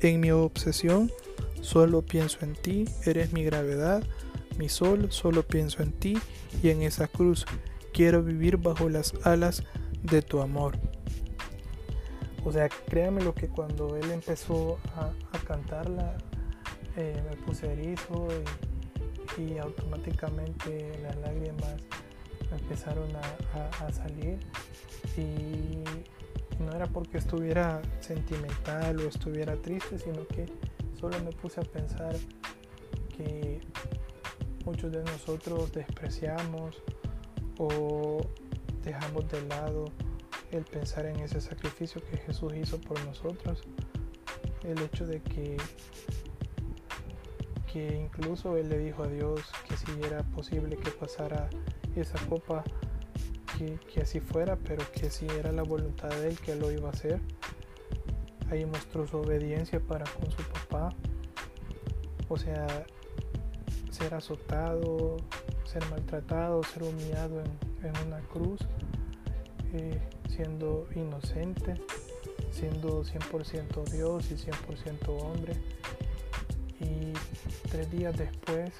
en 0.00 0.20
mi 0.20 0.30
obsesión. 0.30 1.10
Solo 1.60 2.02
pienso 2.02 2.38
en 2.42 2.54
ti, 2.54 2.86
eres 3.04 3.32
mi 3.32 3.44
gravedad, 3.44 4.02
mi 4.56 4.68
sol, 4.68 5.08
solo 5.10 5.42
pienso 5.42 5.82
en 5.82 5.92
ti 5.92 6.16
y 6.62 6.70
en 6.70 6.82
esa 6.82 7.06
cruz. 7.06 7.44
Quiero 7.92 8.22
vivir 8.22 8.56
bajo 8.56 8.88
las 8.88 9.12
alas 9.24 9.64
de 10.02 10.22
tu 10.22 10.40
amor. 10.40 10.78
O 12.44 12.52
sea, 12.52 12.68
créanme 12.68 13.22
lo 13.22 13.34
que 13.34 13.48
cuando 13.48 13.96
él 13.96 14.10
empezó 14.10 14.78
a, 14.96 15.12
a 15.36 15.40
cantarla, 15.40 16.16
eh, 16.96 17.22
me 17.28 17.36
puse 17.36 17.72
erizo 17.72 18.28
y, 19.38 19.58
automáticamente 19.58 20.98
las 21.02 21.16
lágrimas 21.18 21.76
empezaron 22.50 23.08
a, 23.16 23.92
salir 23.92 24.38
y 25.16 25.82
no 26.62 26.72
era 26.74 26.86
porque 26.86 27.18
estuviera 27.18 27.80
sentimental 28.00 28.98
o 29.00 29.08
estuviera 29.08 29.54
triste, 29.56 29.98
sino 29.98 30.26
que 30.26 30.46
solo 30.98 31.18
me 31.20 31.30
puse 31.30 31.60
a 31.60 31.64
pensar 31.64 32.16
que 33.16 33.60
muchos 34.64 34.90
de 34.92 35.02
nosotros 35.04 35.72
despreciamos 35.72 36.82
o 37.56 38.20
dejamos 38.82 39.28
de 39.28 39.42
lado 39.42 39.86
el 40.50 40.64
pensar 40.64 41.06
en 41.06 41.20
ese 41.20 41.40
sacrificio 41.40 42.02
que 42.10 42.16
Jesús 42.18 42.54
hizo 42.54 42.80
por 42.80 43.04
nosotros, 43.04 43.62
el 44.64 44.78
hecho 44.80 45.06
de 45.06 45.20
que 45.22 45.56
que 47.72 47.96
incluso 47.96 48.56
él 48.56 48.68
le 48.68 48.78
dijo 48.78 49.04
a 49.04 49.06
Dios 49.06 49.42
que 49.68 49.76
si 49.76 49.86
era 50.04 50.22
posible 50.24 50.76
que 50.76 50.90
pasara 50.90 51.48
esa 51.94 52.18
copa, 52.26 52.64
que, 53.56 53.78
que, 53.92 54.00
así 54.00 54.18
fuera, 54.18 54.56
pero 54.56 54.84
que 54.92 55.08
si 55.08 55.26
era 55.26 55.52
la 55.52 55.62
voluntad 55.62 56.08
de 56.08 56.28
él 56.30 56.38
que 56.38 56.56
lo 56.56 56.70
iba 56.72 56.88
a 56.88 56.92
hacer. 56.92 57.20
Ahí 58.50 58.66
mostró 58.66 59.06
su 59.06 59.18
obediencia 59.18 59.78
para 59.78 60.04
con 60.04 60.30
su 60.32 60.42
papá. 60.42 60.92
O 62.28 62.36
sea, 62.36 62.66
ser 63.90 64.14
azotado, 64.14 65.18
ser 65.64 65.84
maltratado, 65.90 66.62
ser 66.64 66.82
humillado 66.82 67.40
en, 67.40 67.69
una 67.88 68.20
cruz, 68.20 68.60
eh, 69.72 69.98
siendo 70.28 70.86
inocente, 70.94 71.74
siendo 72.50 73.04
100% 73.04 73.84
Dios 73.90 74.30
y 74.30 74.34
100% 74.34 75.08
hombre 75.22 75.52
y 76.80 77.12
tres 77.70 77.90
días 77.90 78.16
después 78.16 78.70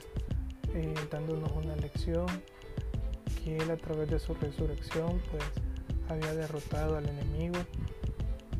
eh, 0.74 0.94
dándonos 1.10 1.50
una 1.52 1.76
lección 1.76 2.26
que 3.42 3.56
Él 3.56 3.70
a 3.70 3.76
través 3.76 4.10
de 4.10 4.18
su 4.18 4.34
resurrección 4.34 5.20
pues 5.30 5.42
había 6.08 6.34
derrotado 6.34 6.96
al 6.96 7.08
enemigo, 7.08 7.56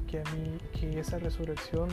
que, 0.06 0.20
a 0.20 0.24
mí, 0.32 0.58
que 0.78 1.00
esa 1.00 1.18
resurrección 1.18 1.88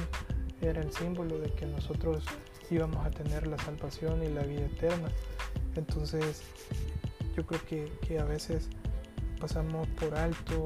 era 0.61 0.81
el 0.81 0.91
símbolo 0.91 1.39
de 1.39 1.51
que 1.51 1.65
nosotros 1.65 2.23
íbamos 2.69 3.05
a 3.05 3.11
tener 3.11 3.47
la 3.47 3.57
salvación 3.57 4.23
y 4.23 4.29
la 4.29 4.43
vida 4.43 4.65
eterna. 4.65 5.09
Entonces 5.75 6.43
yo 7.37 7.45
creo 7.45 7.61
que, 7.65 7.85
que 8.05 8.19
a 8.19 8.25
veces 8.25 8.67
pasamos 9.39 9.87
por 9.89 10.15
alto 10.15 10.63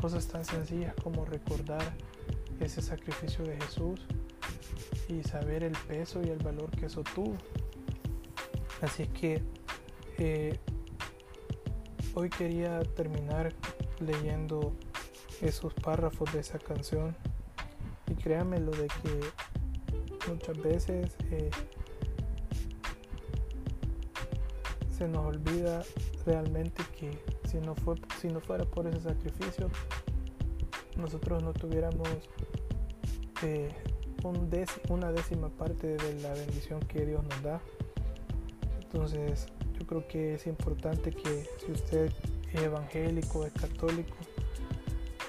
cosas 0.00 0.26
tan 0.26 0.44
sencillas 0.44 0.94
como 1.02 1.24
recordar 1.24 1.94
ese 2.60 2.82
sacrificio 2.82 3.44
de 3.44 3.56
Jesús 3.56 4.00
y 5.08 5.22
saber 5.22 5.62
el 5.62 5.76
peso 5.86 6.20
y 6.22 6.28
el 6.28 6.38
valor 6.38 6.70
que 6.70 6.86
eso 6.86 7.04
tuvo. 7.14 7.36
Así 8.82 9.04
es 9.04 9.08
que 9.10 9.42
eh, 10.18 10.58
hoy 12.14 12.28
quería 12.28 12.80
terminar 12.82 13.54
leyendo 14.00 14.74
esos 15.40 15.72
párrafos 15.74 16.32
de 16.32 16.40
esa 16.40 16.58
canción 16.58 17.16
y 18.10 18.14
créanme 18.14 18.58
lo 18.58 18.72
de 18.72 18.88
que 18.88 20.28
muchas 20.28 20.58
veces 20.58 21.16
eh, 21.30 21.50
se 24.96 25.08
nos 25.08 25.26
olvida 25.26 25.82
realmente 26.24 26.82
que 26.98 27.10
si 27.48 27.58
no, 27.58 27.74
fue, 27.74 27.96
si 28.20 28.28
no 28.28 28.40
fuera 28.40 28.64
por 28.64 28.86
ese 28.86 29.00
sacrificio 29.00 29.70
nosotros 30.96 31.42
no 31.42 31.52
tuviéramos 31.52 32.08
eh, 33.42 33.68
una 34.88 35.12
décima 35.12 35.48
parte 35.50 35.96
de 35.96 36.20
la 36.20 36.32
bendición 36.32 36.80
que 36.80 37.06
Dios 37.06 37.22
nos 37.22 37.42
da. 37.42 37.60
Entonces 38.82 39.46
yo 39.78 39.86
creo 39.86 40.08
que 40.08 40.34
es 40.34 40.46
importante 40.46 41.12
que 41.12 41.46
si 41.64 41.72
usted 41.72 42.10
es 42.52 42.62
evangélico, 42.62 43.44
es 43.44 43.52
católico, 43.52 44.16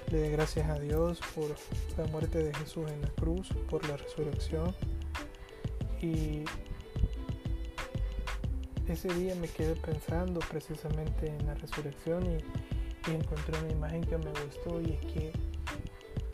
le 0.10 0.20
dé 0.20 0.30
gracias 0.32 0.70
a 0.70 0.80
Dios 0.80 1.20
por 1.36 1.56
la 1.98 2.10
muerte 2.12 2.42
de 2.42 2.54
Jesús 2.56 2.90
en 2.90 3.02
la 3.02 3.10
cruz, 3.10 3.50
por 3.70 3.88
la 3.88 3.98
resurrección. 3.98 4.74
Y 6.02 6.44
ese 8.94 9.14
día 9.14 9.36
me 9.36 9.48
quedé 9.48 9.76
pensando 9.76 10.40
precisamente 10.40 11.28
en 11.28 11.46
la 11.46 11.54
resurrección 11.56 12.24
y, 12.26 12.38
encontré 13.10 13.58
una 13.60 13.72
imagen 13.72 14.04
que 14.04 14.18
me 14.18 14.32
gustó 14.32 14.82
y 14.82 14.92
es 14.92 15.00
que 15.14 15.32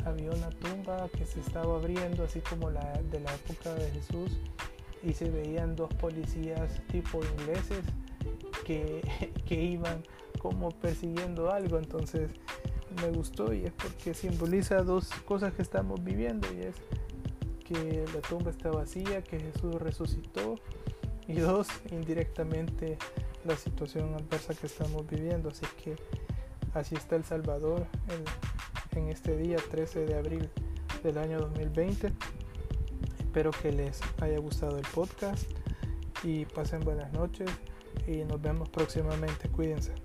había 0.05 0.31
una 0.31 0.49
tumba 0.49 1.07
que 1.15 1.23
se 1.23 1.39
estaba 1.39 1.75
abriendo, 1.75 2.23
así 2.23 2.39
como 2.39 2.71
la 2.71 2.99
de 3.11 3.19
la 3.19 3.31
época 3.35 3.75
de 3.75 3.91
Jesús, 3.91 4.39
y 5.03 5.13
se 5.13 5.29
veían 5.29 5.75
dos 5.75 5.93
policías 5.93 6.81
tipo 6.87 7.19
ingleses 7.23 7.85
que, 8.65 9.01
que 9.45 9.63
iban 9.63 10.01
como 10.39 10.71
persiguiendo 10.71 11.51
algo. 11.51 11.77
Entonces 11.77 12.31
me 13.01 13.11
gustó 13.11 13.53
y 13.53 13.65
es 13.65 13.73
porque 13.73 14.15
simboliza 14.15 14.81
dos 14.81 15.09
cosas 15.25 15.53
que 15.53 15.61
estamos 15.61 16.03
viviendo 16.03 16.47
y 16.53 16.61
es 16.61 16.75
que 17.63 18.03
la 18.13 18.21
tumba 18.21 18.49
está 18.49 18.71
vacía, 18.71 19.21
que 19.23 19.39
Jesús 19.39 19.75
resucitó 19.75 20.55
y 21.27 21.35
dos, 21.35 21.67
indirectamente 21.91 22.97
la 23.45 23.55
situación 23.55 24.13
adversa 24.13 24.53
que 24.53 24.67
estamos 24.67 25.07
viviendo. 25.07 25.49
Así 25.49 25.65
que 25.83 25.95
así 26.73 26.95
está 26.95 27.15
El 27.15 27.23
Salvador, 27.23 27.85
el, 28.09 28.97
en 28.97 29.09
este 29.09 29.35
día 29.37 29.57
13 29.69 30.05
de 30.05 30.15
abril 30.15 30.49
del 31.03 31.17
año 31.17 31.39
2020. 31.39 32.11
Espero 33.19 33.51
que 33.51 33.71
les 33.71 33.99
haya 34.21 34.37
gustado 34.39 34.77
el 34.77 34.85
podcast 34.93 35.49
y 36.23 36.45
pasen 36.45 36.81
buenas 36.81 37.11
noches 37.13 37.49
y 38.07 38.23
nos 38.23 38.41
vemos 38.41 38.69
próximamente. 38.69 39.49
Cuídense. 39.49 40.02